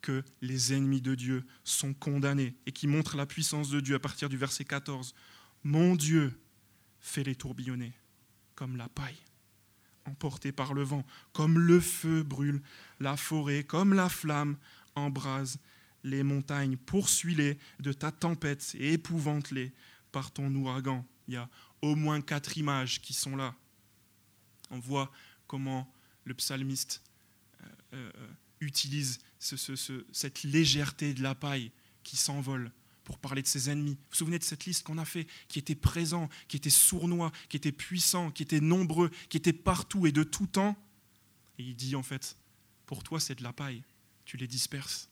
que 0.01 0.25
les 0.41 0.73
ennemis 0.73 1.03
de 1.03 1.15
Dieu 1.15 1.45
sont 1.65 1.93
condamnés 1.93 2.55
et 2.67 2.73
qui 2.73 2.87
montrent 2.87 3.17
la 3.17 3.27
puissance 3.27 3.69
de 3.69 3.81
Dieu 3.81 3.95
à 3.95 4.01
partir 4.01 4.29
du 4.29 4.37
verset 4.37 4.65
14. 4.65 5.15
Mon 5.63 5.95
Dieu 5.95 6.33
fait 7.03 7.25
les 7.25 7.35
tourbillonner 7.35 7.93
comme 8.55 8.77
la 8.77 8.89
paille, 8.89 9.19
emportée 10.07 10.53
par 10.53 10.73
le 10.73 10.83
vent, 10.83 11.05
comme 11.33 11.59
le 11.59 11.81
feu 11.81 12.23
brûle 12.23 12.63
la 13.01 13.17
forêt, 13.17 13.65
comme 13.65 13.93
la 13.93 14.09
flamme 14.09 14.57
embrase 14.95 15.59
les 16.05 16.23
montagnes. 16.23 16.77
Poursuis-les 16.77 17.59
de 17.81 17.93
ta 17.93 18.11
tempête 18.11 18.75
et 18.79 18.95
épouvante-les 18.95 19.73
par 20.11 20.31
ton 20.31 20.55
ouragan. 20.55 21.07
Il 21.29 21.35
y 21.35 21.37
a 21.37 21.49
au 21.83 21.95
moins 21.95 22.21
quatre 22.21 22.57
images 22.57 23.01
qui 23.01 23.13
sont 23.13 23.37
là 23.37 23.55
on 24.73 24.79
voit 24.79 25.13
comment 25.47 25.93
le 26.25 26.35
psalmiste 26.35 27.03
euh, 27.63 27.67
euh, 27.95 28.29
utilise 28.61 29.21
cette 29.39 30.43
légèreté 30.43 31.15
de 31.15 31.23
la 31.23 31.35
paille 31.35 31.71
qui 32.03 32.17
s'envole 32.17 32.73
pour 33.05 33.19
parler 33.19 33.43
de 33.43 33.47
ses 33.47 33.71
ennemis. 33.71 33.95
Vous 33.95 34.11
vous 34.11 34.17
souvenez 34.17 34.39
de 34.39 34.45
cette 34.45 34.65
liste 34.65 34.85
qu'on 34.85 34.99
a 34.99 35.05
fait, 35.05 35.27
qui 35.49 35.59
était 35.59 35.75
présent, 35.75 36.29
qui 36.49 36.57
était 36.57 36.71
sournois, 36.71 37.33
qui 37.49 37.57
était 37.57 37.73
puissant, 37.73 38.31
qui 38.31 38.43
était 38.43 38.61
nombreux, 38.61 39.11
qui 39.29 39.37
était 39.37 39.53
partout 39.53 40.07
et 40.07 40.13
de 40.13 40.23
tout 40.23 40.47
temps. 40.47 40.77
Et 41.59 41.65
il 41.65 41.77
dit 41.77 41.97
en 41.97 42.03
fait, 42.03 42.37
pour 42.87 43.03
toi 43.03 43.21
c'est 43.21 43.35
de 43.35 43.43
la 43.43 43.53
paille, 43.53 43.83
tu 44.25 44.37
les 44.37 44.47
disperses. 44.47 45.09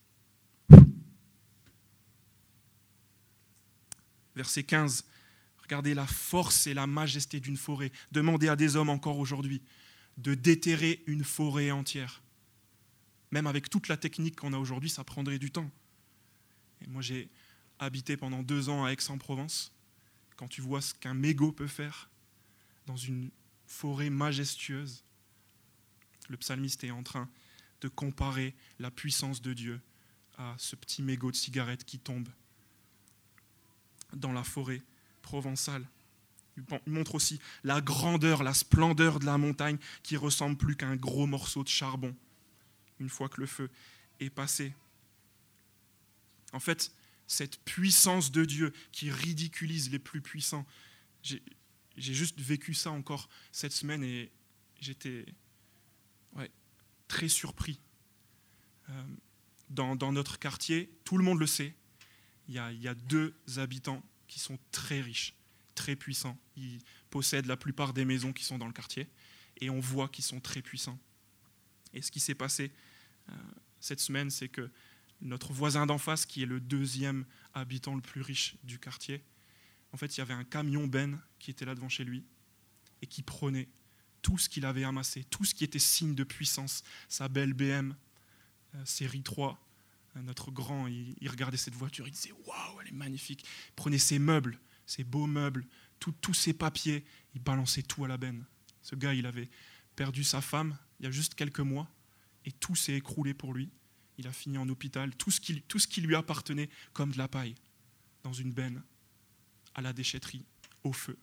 Verset 4.37 4.63
15, 4.63 5.05
Regardez 5.71 5.95
la 5.95 6.07
force 6.09 6.67
et 6.67 6.75
la 6.75 6.89
majesté 6.89 7.39
d'une 7.39 7.57
forêt. 7.57 7.93
Demandez 8.11 8.49
à 8.49 8.57
des 8.57 8.75
hommes 8.75 8.89
encore 8.89 9.21
aujourd'hui 9.21 9.63
de 10.19 10.35
déterrer 10.35 11.01
une 11.07 11.23
forêt 11.23 11.71
entière. 11.71 12.25
Même 13.31 13.47
avec 13.47 13.71
toute 13.71 13.87
la 13.87 13.97
technique 13.97 14.35
qu'on 14.35 14.53
a 14.53 14.59
aujourd'hui, 14.59 14.91
ça 14.91 15.05
prendrait 15.05 15.39
du 15.39 15.53
temps. 15.53 15.71
Et 16.83 16.89
moi, 16.89 17.03
j'ai 17.03 17.31
habité 17.81 18.17
pendant 18.17 18.43
deux 18.43 18.69
ans 18.69 18.85
à 18.85 18.93
Aix-en-Provence. 18.93 19.73
Quand 20.37 20.49
tu 20.49 20.61
vois 20.61 20.81
ce 20.81 20.95
qu'un 20.95 21.15
mégot 21.15 21.51
peut 21.51 21.67
faire 21.67 22.11
dans 22.87 22.97
une 22.97 23.31
forêt 23.67 24.11
majestueuse, 24.11 25.03
le 26.29 26.37
psalmiste 26.37 26.85
est 26.85 26.91
en 26.91 27.03
train 27.03 27.29
de 27.81 27.89
comparer 27.89 28.55
la 28.79 28.91
puissance 28.91 29.43
de 29.43 29.53
Dieu 29.55 29.81
à 30.39 30.55
ce 30.59 30.77
petit 30.77 31.03
mégot 31.03 31.31
de 31.31 31.37
cigarette 31.37 31.85
qui 31.85 31.99
tombe 31.99 32.29
dans 34.13 34.33
la 34.33 34.45
forêt 34.45 34.83
provençal. 35.23 35.87
Il 36.57 36.65
montre 36.87 37.15
aussi 37.15 37.41
la 37.65 37.81
grandeur, 37.81 38.43
la 38.43 38.55
splendeur 38.55 39.19
de 39.19 39.27
la 39.27 39.39
montagne 39.39 39.79
qui 40.03 40.17
ressemble 40.17 40.57
plus 40.57 40.77
qu'un 40.77 40.97
gros 40.97 41.27
morceau 41.27 41.63
de 41.63 41.69
charbon 41.69 42.15
une 42.99 43.09
fois 43.09 43.29
que 43.29 43.41
le 43.41 43.47
feu 43.47 43.71
est 44.21 44.31
passé. 44.31 44.75
En 46.53 46.61
fait, 46.61 46.93
cette 47.31 47.63
puissance 47.65 48.33
de 48.33 48.45
Dieu 48.45 48.73
qui 48.91 49.09
ridiculise 49.09 49.89
les 49.93 50.01
plus 50.01 50.21
puissants, 50.21 50.67
j'ai 51.23 51.41
juste 51.97 52.41
vécu 52.41 52.75
ça 52.75 52.91
encore 52.91 53.29
cette 53.53 53.71
semaine 53.73 54.03
et 54.03 54.33
j'étais 54.81 55.25
très 57.07 57.29
surpris. 57.29 57.81
Euh, 58.89 59.05
dans, 59.69 60.13
notre 60.13 60.39
quartier, 60.41 60.91
tout 61.05 61.19
le 61.19 61.25
monde 61.25 61.39
le 61.39 61.47
sait, 61.47 61.75
il 62.49 62.55
y 62.55 62.89
a 62.89 62.95
deux 62.95 63.37
habitants 63.59 64.03
qui 64.27 64.41
sont 64.41 64.59
très 64.73 65.01
riches, 65.01 65.35
très 65.77 65.95
puissants. 65.95 66.37
Ils 66.57 66.81
possèdent 67.11 67.47
la 67.47 67.57
plupart 67.57 67.93
des 67.93 68.05
maisons 68.05 68.33
qui 68.33 68.43
sont 68.43 68.59
dans 68.59 68.67
le 68.67 68.73
quartier 68.73 69.09
et 69.61 69.71
on 69.71 69.79
voit 69.79 70.09
qu'ils 70.09 70.25
sont 70.25 70.41
très 70.41 70.63
puissants. 70.63 70.99
Et 71.93 72.03
ce 72.03 72.11
qui 72.11 72.19
s'est 72.19 72.35
passé 72.35 72.73
euh, 73.29 73.35
cette 73.79 74.01
semaine, 74.01 74.31
c'est 74.31 74.49
que 74.49 74.69
notre 75.23 75.53
voisin 75.53 75.87
d'en 75.87 75.99
face, 75.99 76.27
qui 76.27 76.43
est 76.43 76.47
le 76.47 76.61
deuxième 76.61 77.25
habitant 77.55 77.95
le 77.95 78.01
plus 78.01 78.23
riche 78.23 78.57
du 78.65 78.79
quartier, 78.79 79.23
en 79.93 79.97
fait, 79.97 80.17
il 80.17 80.21
y 80.21 80.23
avait 80.23 80.35
un 80.35 80.45
camion 80.45 80.87
Ben 80.87 81.21
qui 81.39 81.51
était 81.51 81.65
là 81.65 81.75
devant 81.75 81.89
chez 81.89 82.05
lui 82.05 82.25
et 83.03 83.07
qui 83.07 83.23
prenait 83.23 83.69
tout 84.23 84.39
ce 84.39 84.49
qu'il 84.49 84.65
avait 84.67 84.85
amassé, 84.85 85.25
tout 85.25 85.45
ce 85.45 85.55
qui 85.55 85.65
était 85.65 85.79
signe 85.79 86.15
de 86.15 86.25
puissance, 86.25 86.83
sa 87.09 87.29
belle 87.29 87.55
BM, 87.55 87.95
euh, 88.75 88.85
série 88.85 89.23
3, 89.23 89.59
notre 90.17 90.51
grand, 90.51 90.87
il, 90.89 91.29
regardait 91.29 91.57
cette 91.57 91.75
voiture, 91.75 92.07
il 92.07 92.13
disait 92.13 92.33
Waouh, 92.47 92.81
elle 92.81 92.89
est 92.89 92.97
magnifique. 92.97 93.45
Il 93.69 93.75
prenait 93.75 93.99
ses 93.99 94.19
meubles, 94.19 94.59
ses 94.87 95.05
beaux 95.05 95.27
meubles, 95.27 95.67
tous 95.99 96.35
ses 96.35 96.53
papiers, 96.53 97.05
il 97.35 97.41
balançait 97.41 97.83
tout 97.83 98.05
à 98.05 98.09
la 98.09 98.17
benne. 98.17 98.45
Ce 98.83 98.95
gars, 98.97 99.15
il 99.15 99.27
avait 99.27 99.49
perdu 99.95 100.25
sa 100.25 100.41
femme 100.41 100.77
il 100.99 101.05
y 101.05 101.07
a 101.07 101.11
juste 101.11 101.35
quelques 101.35 101.61
mois 101.61 101.89
et 102.45 102.53
tout 102.53 102.75
s'est 102.75 102.95
écroulé 102.95 103.35
pour 103.35 103.55
lui. 103.55 103.71
Il 104.21 104.29
a 104.29 104.33
fini 104.33 104.59
en 104.59 104.69
hôpital, 104.69 105.17
tout 105.17 105.31
ce, 105.31 105.41
qui, 105.41 106.01
lui 106.03 106.15
appartenait 106.15 106.69
comme 106.93 107.11
de 107.11 107.19
la 107.19 107.27
paille, 107.27 107.55
dans 108.23 108.35
une 108.35 108.53
benne, 108.53 108.83
à 109.75 109.81
la 109.81 109.95
déchetterie, 109.95 110.45
au 110.85 110.93
feu. 110.93 111.19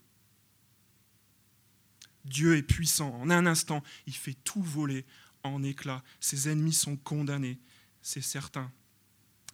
Dieu 2.26 2.58
est 2.58 2.64
puissant. 2.64 3.14
En 3.22 3.30
un 3.30 3.46
instant, 3.46 3.84
il 4.08 4.16
fait 4.16 4.34
tout 4.44 4.64
voler 4.64 5.06
en 5.44 5.62
éclats. 5.62 6.04
Ses 6.20 6.50
ennemis 6.50 6.74
sont 6.74 6.98
condamnés 6.98 7.60
c'est 8.08 8.22
certain. 8.22 8.72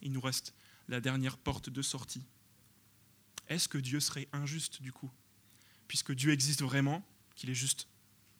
Il 0.01 0.11
nous 0.11 0.21
reste 0.21 0.53
la 0.87 1.01
dernière 1.01 1.37
porte 1.37 1.69
de 1.69 1.81
sortie. 1.81 2.23
Est-ce 3.49 3.67
que 3.67 3.77
Dieu 3.77 3.99
serait 3.99 4.27
injuste 4.31 4.81
du 4.81 4.91
coup? 4.91 5.11
Puisque 5.87 6.13
Dieu 6.13 6.31
existe 6.31 6.61
vraiment, 6.61 7.03
qu'il 7.35 7.49
est 7.49 7.55
juste 7.55 7.87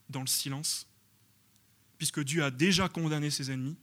dans 0.09 0.21
le 0.21 0.27
silence? 0.27 0.87
Puisque 1.97 2.23
Dieu 2.23 2.43
a 2.43 2.51
déjà 2.51 2.87
condamné 2.87 3.31
ses 3.31 3.51
ennemis, 3.51 3.75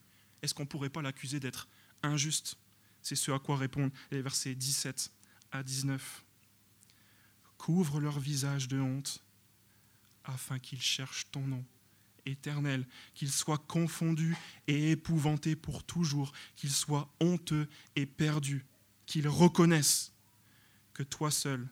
est-ce 0.42 0.54
qu'on 0.54 0.62
ne 0.62 0.68
pourrait 0.68 0.90
pas 0.90 1.02
l'accuser 1.02 1.40
d'être 1.40 1.68
injuste? 2.02 2.56
C'est 3.02 3.16
ce 3.16 3.30
à 3.30 3.38
quoi 3.38 3.56
répondent 3.56 3.92
les 4.10 4.22
versets 4.22 4.54
17 4.54 5.10
à 5.52 5.62
19. 5.62 6.24
Couvre 7.58 8.00
leur 8.00 8.18
visage 8.18 8.68
de 8.68 8.80
honte 8.80 9.22
afin 10.24 10.58
qu'ils 10.58 10.82
cherchent 10.82 11.30
ton 11.30 11.46
nom 11.46 11.64
éternel, 12.26 12.86
qu'ils 13.14 13.32
soient 13.32 13.58
confondus 13.58 14.36
et 14.66 14.92
épouvantés 14.92 15.56
pour 15.56 15.84
toujours, 15.84 16.32
qu'ils 16.56 16.70
soient 16.70 17.12
honteux 17.20 17.68
et 17.96 18.06
perdus, 18.06 18.64
qu'ils 19.06 19.28
reconnaissent 19.28 20.12
que 20.92 21.02
toi 21.02 21.30
seul, 21.30 21.68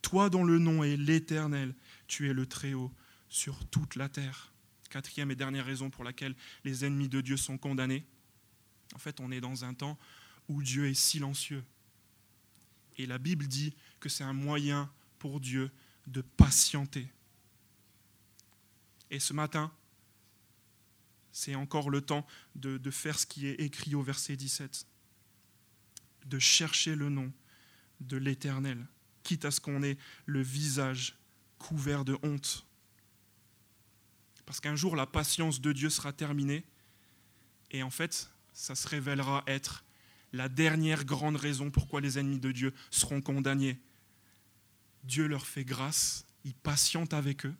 toi 0.00 0.30
dont 0.30 0.44
le 0.44 0.58
nom 0.58 0.82
est 0.82 0.96
l'Éternel, 0.96 1.74
tu 2.06 2.28
es 2.28 2.32
le 2.32 2.46
Très-Haut 2.46 2.92
sur 3.28 3.64
toute 3.66 3.96
la 3.96 4.08
terre. 4.08 4.51
Quatrième 4.92 5.30
et 5.30 5.36
dernière 5.36 5.64
raison 5.64 5.88
pour 5.88 6.04
laquelle 6.04 6.34
les 6.64 6.84
ennemis 6.84 7.08
de 7.08 7.22
Dieu 7.22 7.38
sont 7.38 7.56
condamnés. 7.56 8.04
En 8.94 8.98
fait, 8.98 9.20
on 9.20 9.32
est 9.32 9.40
dans 9.40 9.64
un 9.64 9.72
temps 9.72 9.98
où 10.48 10.62
Dieu 10.62 10.86
est 10.86 10.92
silencieux. 10.92 11.64
Et 12.98 13.06
la 13.06 13.16
Bible 13.16 13.48
dit 13.48 13.74
que 14.00 14.10
c'est 14.10 14.22
un 14.22 14.34
moyen 14.34 14.92
pour 15.18 15.40
Dieu 15.40 15.70
de 16.08 16.20
patienter. 16.20 17.10
Et 19.10 19.18
ce 19.18 19.32
matin, 19.32 19.72
c'est 21.32 21.54
encore 21.54 21.88
le 21.88 22.02
temps 22.02 22.26
de, 22.54 22.78
faire 22.90 23.18
ce 23.18 23.24
qui 23.24 23.46
est 23.46 23.60
écrit 23.62 23.94
au 23.94 24.02
verset 24.02 24.36
17, 24.36 24.86
de 26.26 26.38
chercher 26.38 26.96
le 26.96 27.08
nom 27.08 27.32
de 28.02 28.18
l'Éternel, 28.18 28.86
quitte 29.22 29.46
à 29.46 29.52
ce 29.52 29.58
qu'on 29.58 29.82
ait 29.82 29.96
le 30.26 30.42
visage 30.42 31.16
couvert 31.58 32.04
de 32.04 32.18
honte. 32.22 32.66
Parce 34.52 34.60
qu'un 34.60 34.76
jour, 34.76 34.96
la 34.96 35.06
patience 35.06 35.62
de 35.62 35.72
Dieu 35.72 35.88
sera 35.88 36.12
terminée, 36.12 36.62
et 37.70 37.82
en 37.82 37.88
fait, 37.88 38.28
ça 38.52 38.74
se 38.74 38.86
révélera 38.86 39.42
être 39.46 39.82
la 40.34 40.50
dernière 40.50 41.06
grande 41.06 41.36
raison 41.36 41.70
pourquoi 41.70 42.02
les 42.02 42.18
ennemis 42.18 42.38
de 42.38 42.52
Dieu 42.52 42.74
seront 42.90 43.22
condamnés. 43.22 43.80
Dieu 45.04 45.26
leur 45.26 45.46
fait 45.46 45.64
grâce, 45.64 46.26
il 46.44 46.52
patiente 46.52 47.14
avec 47.14 47.46
eux, 47.46 47.54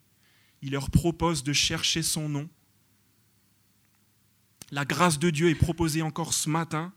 il 0.60 0.72
leur 0.72 0.90
propose 0.90 1.42
de 1.42 1.54
chercher 1.54 2.02
son 2.02 2.28
nom. 2.28 2.46
La 4.70 4.84
grâce 4.84 5.18
de 5.18 5.30
Dieu 5.30 5.48
est 5.48 5.54
proposée 5.54 6.02
encore 6.02 6.34
ce 6.34 6.50
matin, 6.50 6.92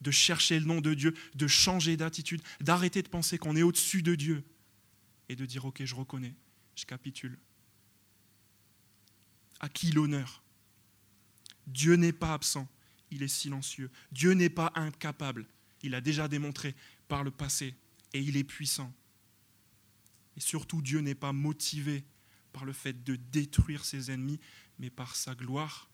de 0.00 0.10
chercher 0.10 0.58
le 0.58 0.64
nom 0.64 0.80
de 0.80 0.94
Dieu, 0.94 1.12
de 1.34 1.46
changer 1.46 1.98
d'attitude, 1.98 2.40
d'arrêter 2.62 3.02
de 3.02 3.08
penser 3.08 3.36
qu'on 3.36 3.56
est 3.56 3.62
au-dessus 3.62 4.02
de 4.02 4.14
Dieu 4.14 4.42
et 5.28 5.36
de 5.36 5.44
dire, 5.44 5.66
ok, 5.66 5.84
je 5.84 5.94
reconnais, 5.94 6.34
je 6.76 6.86
capitule. 6.86 7.38
À 9.60 9.68
qui 9.68 9.92
l'honneur? 9.92 10.42
Dieu 11.66 11.94
n'est 11.94 12.12
pas 12.12 12.34
absent, 12.34 12.68
il 13.10 13.22
est 13.22 13.28
silencieux. 13.28 13.90
Dieu 14.10 14.32
n'est 14.32 14.50
pas 14.50 14.72
incapable, 14.74 15.46
il 15.82 15.94
a 15.94 16.00
déjà 16.00 16.28
démontré 16.28 16.74
par 17.08 17.24
le 17.24 17.30
passé, 17.30 17.74
et 18.12 18.20
il 18.20 18.36
est 18.36 18.44
puissant. 18.44 18.92
Et 20.36 20.40
surtout, 20.40 20.82
Dieu 20.82 21.00
n'est 21.00 21.14
pas 21.14 21.32
motivé 21.32 22.04
par 22.52 22.64
le 22.64 22.72
fait 22.72 23.04
de 23.04 23.16
détruire 23.16 23.84
ses 23.84 24.10
ennemis, 24.10 24.40
mais 24.78 24.90
par 24.90 25.14
sa 25.14 25.34
gloire, 25.34 25.88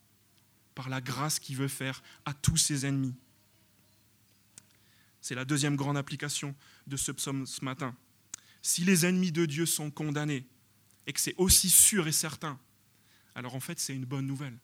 par 0.74 0.88
la 0.88 1.00
grâce 1.00 1.38
qu'il 1.38 1.56
veut 1.56 1.68
faire 1.68 2.02
à 2.24 2.32
tous 2.32 2.56
ses 2.56 2.86
ennemis. 2.86 3.14
C'est 5.20 5.34
la 5.34 5.44
deuxième 5.44 5.76
grande 5.76 5.96
application 5.96 6.54
de 6.86 6.96
ce 6.96 7.10
psaume 7.12 7.46
ce 7.46 7.64
matin. 7.64 7.96
Si 8.62 8.84
les 8.84 9.06
ennemis 9.06 9.32
de 9.32 9.46
Dieu 9.46 9.66
sont 9.66 9.90
condamnés, 9.90 10.46
et 11.06 11.12
que 11.12 11.20
c'est 11.20 11.34
aussi 11.36 11.70
sûr 11.70 12.06
et 12.06 12.12
certain, 12.12 12.60
alors 13.36 13.54
en 13.54 13.60
fait 13.60 13.78
c'est 13.78 13.94
une 13.94 14.06
bonne 14.06 14.26
nouvelle. 14.26 14.58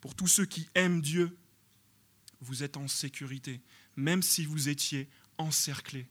Pour 0.00 0.14
tous 0.14 0.28
ceux 0.28 0.46
qui 0.46 0.68
aiment 0.74 1.02
Dieu, 1.02 1.36
vous 2.40 2.62
êtes 2.62 2.76
en 2.76 2.88
sécurité, 2.88 3.60
même 3.96 4.22
si 4.22 4.46
vous 4.46 4.68
étiez 4.68 5.10
encerclés 5.38 6.08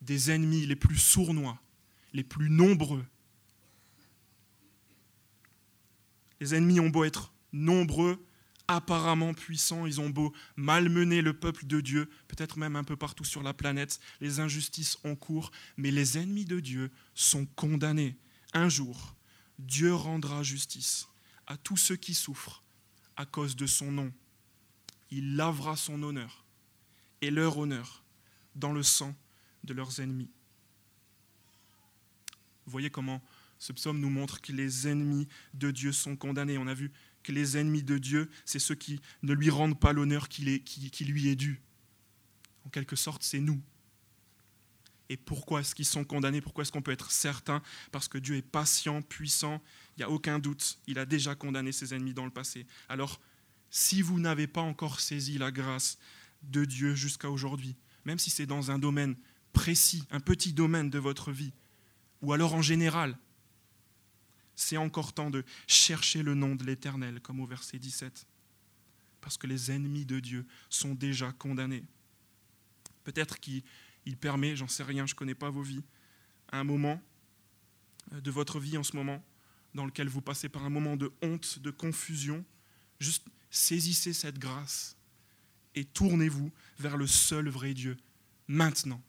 des 0.00 0.30
ennemis 0.30 0.64
les 0.64 0.76
plus 0.76 0.96
sournois, 0.96 1.60
les 2.12 2.22
plus 2.22 2.50
nombreux. 2.50 3.04
Les 6.40 6.54
ennemis 6.54 6.78
ont 6.78 6.88
beau 6.88 7.02
être 7.02 7.32
nombreux, 7.52 8.24
apparemment 8.68 9.34
puissants, 9.34 9.86
ils 9.86 10.00
ont 10.00 10.10
beau 10.10 10.32
malmener 10.54 11.20
le 11.20 11.32
peuple 11.32 11.66
de 11.66 11.80
Dieu, 11.80 12.08
peut-être 12.28 12.58
même 12.58 12.76
un 12.76 12.84
peu 12.84 12.96
partout 12.96 13.24
sur 13.24 13.42
la 13.42 13.54
planète, 13.54 13.98
les 14.20 14.38
injustices 14.38 14.98
ont 15.02 15.16
cours, 15.16 15.50
mais 15.76 15.90
les 15.90 16.16
ennemis 16.16 16.44
de 16.44 16.60
Dieu 16.60 16.92
sont 17.14 17.46
condamnés. 17.56 18.16
Un 18.52 18.68
jour, 18.68 19.17
Dieu 19.58 19.94
rendra 19.94 20.42
justice 20.42 21.08
à 21.46 21.56
tous 21.56 21.76
ceux 21.76 21.96
qui 21.96 22.14
souffrent 22.14 22.62
à 23.16 23.26
cause 23.26 23.56
de 23.56 23.66
son 23.66 23.90
nom. 23.90 24.12
Il 25.10 25.36
lavera 25.36 25.76
son 25.76 26.02
honneur 26.02 26.44
et 27.20 27.30
leur 27.30 27.58
honneur 27.58 28.04
dans 28.54 28.72
le 28.72 28.82
sang 28.82 29.14
de 29.64 29.74
leurs 29.74 30.00
ennemis. 30.00 30.30
Vous 32.66 32.72
voyez 32.72 32.90
comment 32.90 33.22
ce 33.58 33.72
psaume 33.72 33.98
nous 33.98 34.10
montre 34.10 34.40
que 34.40 34.52
les 34.52 34.86
ennemis 34.86 35.26
de 35.54 35.70
Dieu 35.70 35.92
sont 35.92 36.16
condamnés. 36.16 36.58
On 36.58 36.66
a 36.66 36.74
vu 36.74 36.92
que 37.22 37.32
les 37.32 37.56
ennemis 37.56 37.82
de 37.82 37.98
Dieu, 37.98 38.30
c'est 38.44 38.58
ceux 38.58 38.74
qui 38.74 39.00
ne 39.22 39.32
lui 39.32 39.50
rendent 39.50 39.78
pas 39.78 39.92
l'honneur 39.92 40.28
qui, 40.28 40.62
qui, 40.62 41.04
lui 41.04 41.28
est 41.28 41.36
dû. 41.36 41.60
En 42.64 42.68
quelque 42.68 42.94
sorte, 42.96 43.22
c'est 43.22 43.40
nous. 43.40 43.60
Et 45.08 45.16
pourquoi 45.16 45.60
est-ce 45.60 45.74
qu'ils 45.74 45.86
sont 45.86 46.04
condamnés? 46.04 46.40
Pourquoi 46.40 46.62
est-ce 46.62 46.72
qu'on 46.72 46.82
peut 46.82 46.92
être 46.92 47.10
certain? 47.10 47.62
Parce 47.92 48.08
que 48.08 48.18
Dieu 48.18 48.36
est 48.36 48.42
patient, 48.42 49.00
puissant, 49.00 49.62
il 49.96 50.00
n'y 50.00 50.04
a 50.04 50.10
aucun 50.10 50.38
doute, 50.38 50.78
il 50.86 50.98
a 50.98 51.06
déjà 51.06 51.34
condamné 51.34 51.72
ses 51.72 51.94
ennemis 51.94 52.14
dans 52.14 52.24
le 52.24 52.30
passé. 52.30 52.66
Alors, 52.88 53.20
si 53.70 54.02
vous 54.02 54.20
n'avez 54.20 54.46
pas 54.46 54.60
encore 54.60 55.00
saisi 55.00 55.38
la 55.38 55.50
grâce 55.50 55.98
de 56.42 56.64
Dieu 56.64 56.94
jusqu'à 56.94 57.30
aujourd'hui, 57.30 57.76
même 58.04 58.18
si 58.18 58.30
c'est 58.30 58.46
dans 58.46 58.70
un 58.70 58.78
domaine 58.78 59.16
précis, 59.52 60.04
un 60.10 60.20
petit 60.20 60.52
domaine 60.52 60.90
de 60.90 60.98
votre 60.98 61.32
vie, 61.32 61.52
ou 62.22 62.32
alors 62.32 62.54
en 62.54 62.62
général, 62.62 63.16
c'est 64.54 64.76
encore 64.76 65.12
temps 65.12 65.30
de 65.30 65.44
chercher 65.66 66.22
le 66.22 66.34
nom 66.34 66.54
de 66.54 66.64
l'Éternel, 66.64 67.20
comme 67.20 67.40
au 67.40 67.46
verset 67.46 67.78
17, 67.78 68.26
parce 69.20 69.36
que 69.36 69.46
les 69.46 69.70
ennemis 69.70 70.04
de 70.04 70.20
Dieu 70.20 70.46
sont 70.68 70.94
déjà 70.94 71.32
condamnés. 71.32 71.84
Peut-être 73.04 73.38
qu'il 74.08 74.16
permet, 74.16 74.56
j'en 74.56 74.68
sais 74.68 74.82
rien, 74.82 75.04
je 75.04 75.12
ne 75.12 75.18
connais 75.18 75.34
pas 75.34 75.50
vos 75.50 75.60
vies, 75.60 75.84
un 76.50 76.64
moment 76.64 76.98
de 78.10 78.30
votre 78.30 78.58
vie 78.58 78.78
en 78.78 78.82
ce 78.82 78.96
moment, 78.96 79.22
dans 79.74 79.84
lequel 79.84 80.08
vous 80.08 80.22
passez 80.22 80.48
par 80.48 80.64
un 80.64 80.70
moment 80.70 80.96
de 80.96 81.12
honte, 81.20 81.58
de 81.58 81.70
confusion, 81.70 82.42
juste 83.00 83.26
saisissez 83.50 84.14
cette 84.14 84.38
grâce 84.38 84.96
et 85.74 85.84
tournez-vous 85.84 86.50
vers 86.78 86.96
le 86.96 87.06
seul 87.06 87.50
vrai 87.50 87.74
Dieu, 87.74 87.98
maintenant. 88.46 89.02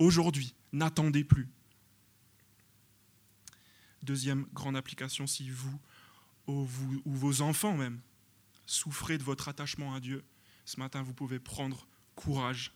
Aujourd'hui, 0.00 0.56
n'attendez 0.72 1.22
plus. 1.22 1.48
Deuxième 4.02 4.46
grande 4.52 4.76
application, 4.76 5.28
si 5.28 5.48
vous 5.50 5.78
ou, 6.48 6.64
vous 6.64 7.00
ou 7.04 7.14
vos 7.14 7.42
enfants 7.42 7.76
même 7.76 8.00
souffrez 8.66 9.18
de 9.18 9.22
votre 9.22 9.46
attachement 9.46 9.94
à 9.94 10.00
Dieu, 10.00 10.24
ce 10.64 10.80
matin 10.80 11.04
vous 11.04 11.14
pouvez 11.14 11.38
prendre 11.38 11.86
courage. 12.16 12.72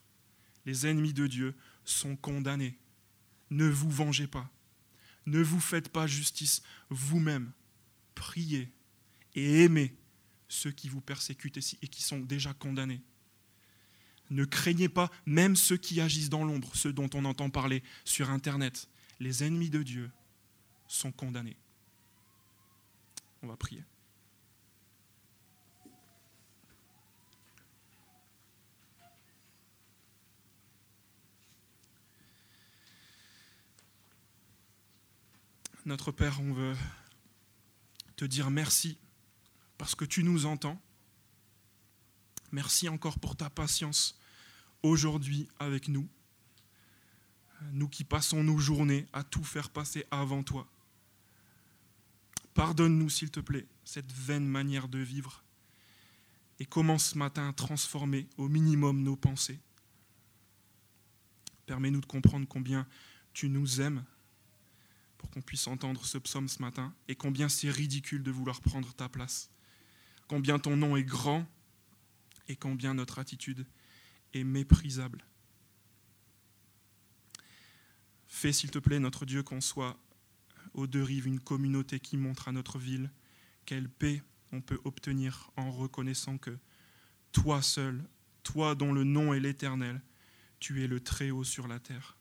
Les 0.67 0.85
ennemis 0.85 1.13
de 1.13 1.25
Dieu 1.27 1.55
sont 1.85 2.17
condamnés. 2.17 2.77
Ne 3.49 3.67
vous 3.69 3.89
vengez 3.89 4.27
pas. 4.27 4.51
Ne 5.25 5.41
vous 5.41 5.61
faites 5.61 5.87
pas 5.87 6.07
justice 6.07 6.61
vous-même. 6.89 7.53
Priez 8.15 8.69
et 9.33 9.63
aimez 9.63 9.95
ceux 10.49 10.71
qui 10.71 10.89
vous 10.89 10.99
persécutent 10.99 11.57
et 11.57 11.87
qui 11.87 12.03
sont 12.03 12.19
déjà 12.19 12.53
condamnés. 12.53 13.01
Ne 14.29 14.43
craignez 14.43 14.89
pas 14.89 15.09
même 15.25 15.55
ceux 15.55 15.77
qui 15.77 16.01
agissent 16.01 16.29
dans 16.29 16.43
l'ombre, 16.43 16.75
ceux 16.75 16.91
dont 16.91 17.09
on 17.13 17.23
entend 17.23 17.49
parler 17.49 17.81
sur 18.03 18.29
Internet. 18.29 18.89
Les 19.21 19.45
ennemis 19.45 19.69
de 19.69 19.83
Dieu 19.83 20.11
sont 20.89 21.13
condamnés. 21.13 21.55
On 23.41 23.47
va 23.47 23.55
prier. 23.55 23.83
Notre 35.87 36.11
Père, 36.11 36.41
on 36.41 36.51
veut 36.51 36.75
te 38.17 38.25
dire 38.25 38.51
merci 38.51 38.97
parce 39.77 39.95
que 39.95 40.03
tu 40.03 40.21
nous 40.21 40.45
entends. 40.45 40.81
Merci 42.51 42.89
encore 42.89 43.19
pour 43.19 43.37
ta 43.37 43.49
patience 43.49 44.19
aujourd'hui 44.83 45.47
avec 45.59 45.87
nous. 45.87 46.05
Nous 47.71 47.87
qui 47.87 48.03
passons 48.03 48.43
nos 48.43 48.57
journées 48.57 49.07
à 49.13 49.23
tout 49.23 49.45
faire 49.45 49.69
passer 49.69 50.05
avant 50.11 50.43
toi. 50.43 50.67
Pardonne-nous, 52.53 53.09
s'il 53.09 53.31
te 53.31 53.39
plaît, 53.39 53.65
cette 53.85 54.11
vaine 54.11 54.45
manière 54.45 54.89
de 54.89 54.99
vivre 54.99 55.41
et 56.59 56.65
commence 56.65 57.11
ce 57.11 57.17
matin 57.17 57.47
à 57.47 57.53
transformer 57.53 58.27
au 58.35 58.49
minimum 58.49 59.03
nos 59.03 59.15
pensées. 59.15 59.61
Permets-nous 61.65 62.01
de 62.01 62.05
comprendre 62.05 62.45
combien 62.45 62.85
tu 63.31 63.47
nous 63.47 63.79
aimes 63.79 64.03
pour 65.17 65.29
qu'on 65.29 65.41
puisse 65.41 65.67
entendre 65.67 66.05
ce 66.05 66.17
psaume 66.17 66.47
ce 66.47 66.61
matin, 66.61 66.93
et 67.07 67.15
combien 67.15 67.49
c'est 67.49 67.69
ridicule 67.69 68.23
de 68.23 68.31
vouloir 68.31 68.61
prendre 68.61 68.93
ta 68.93 69.09
place, 69.09 69.49
combien 70.27 70.59
ton 70.59 70.77
nom 70.77 70.95
est 70.95 71.03
grand, 71.03 71.45
et 72.47 72.55
combien 72.55 72.93
notre 72.93 73.19
attitude 73.19 73.65
est 74.33 74.43
méprisable. 74.43 75.25
Fais, 78.27 78.53
s'il 78.53 78.71
te 78.71 78.79
plaît, 78.79 78.99
notre 78.99 79.25
Dieu, 79.25 79.43
qu'on 79.43 79.61
soit 79.61 79.97
aux 80.73 80.87
deux 80.87 81.03
rives 81.03 81.27
une 81.27 81.39
communauté 81.39 81.99
qui 81.99 82.17
montre 82.17 82.47
à 82.47 82.51
notre 82.51 82.77
ville 82.77 83.11
quelle 83.65 83.89
paix 83.89 84.21
on 84.51 84.61
peut 84.61 84.79
obtenir 84.85 85.51
en 85.57 85.71
reconnaissant 85.71 86.37
que 86.37 86.57
toi 87.31 87.61
seul, 87.61 88.03
toi 88.43 88.75
dont 88.75 88.93
le 88.93 89.03
nom 89.03 89.33
est 89.33 89.39
l'Éternel, 89.39 90.01
tu 90.59 90.83
es 90.83 90.87
le 90.87 90.99
Très-Haut 90.99 91.43
sur 91.43 91.67
la 91.67 91.79
terre. 91.79 92.17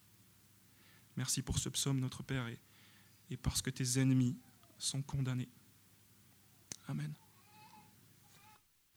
Merci 1.17 1.43
pour 1.43 1.59
ce 1.59 1.69
psaume, 1.69 2.01
notre 2.01 2.23
Père, 2.23 2.49
et 3.31 3.37
parce 3.37 3.63
que 3.63 3.71
tes 3.71 3.99
ennemis 3.99 4.37
sont 4.79 5.03
condamnés. 5.03 5.49
Amen. 6.89 7.13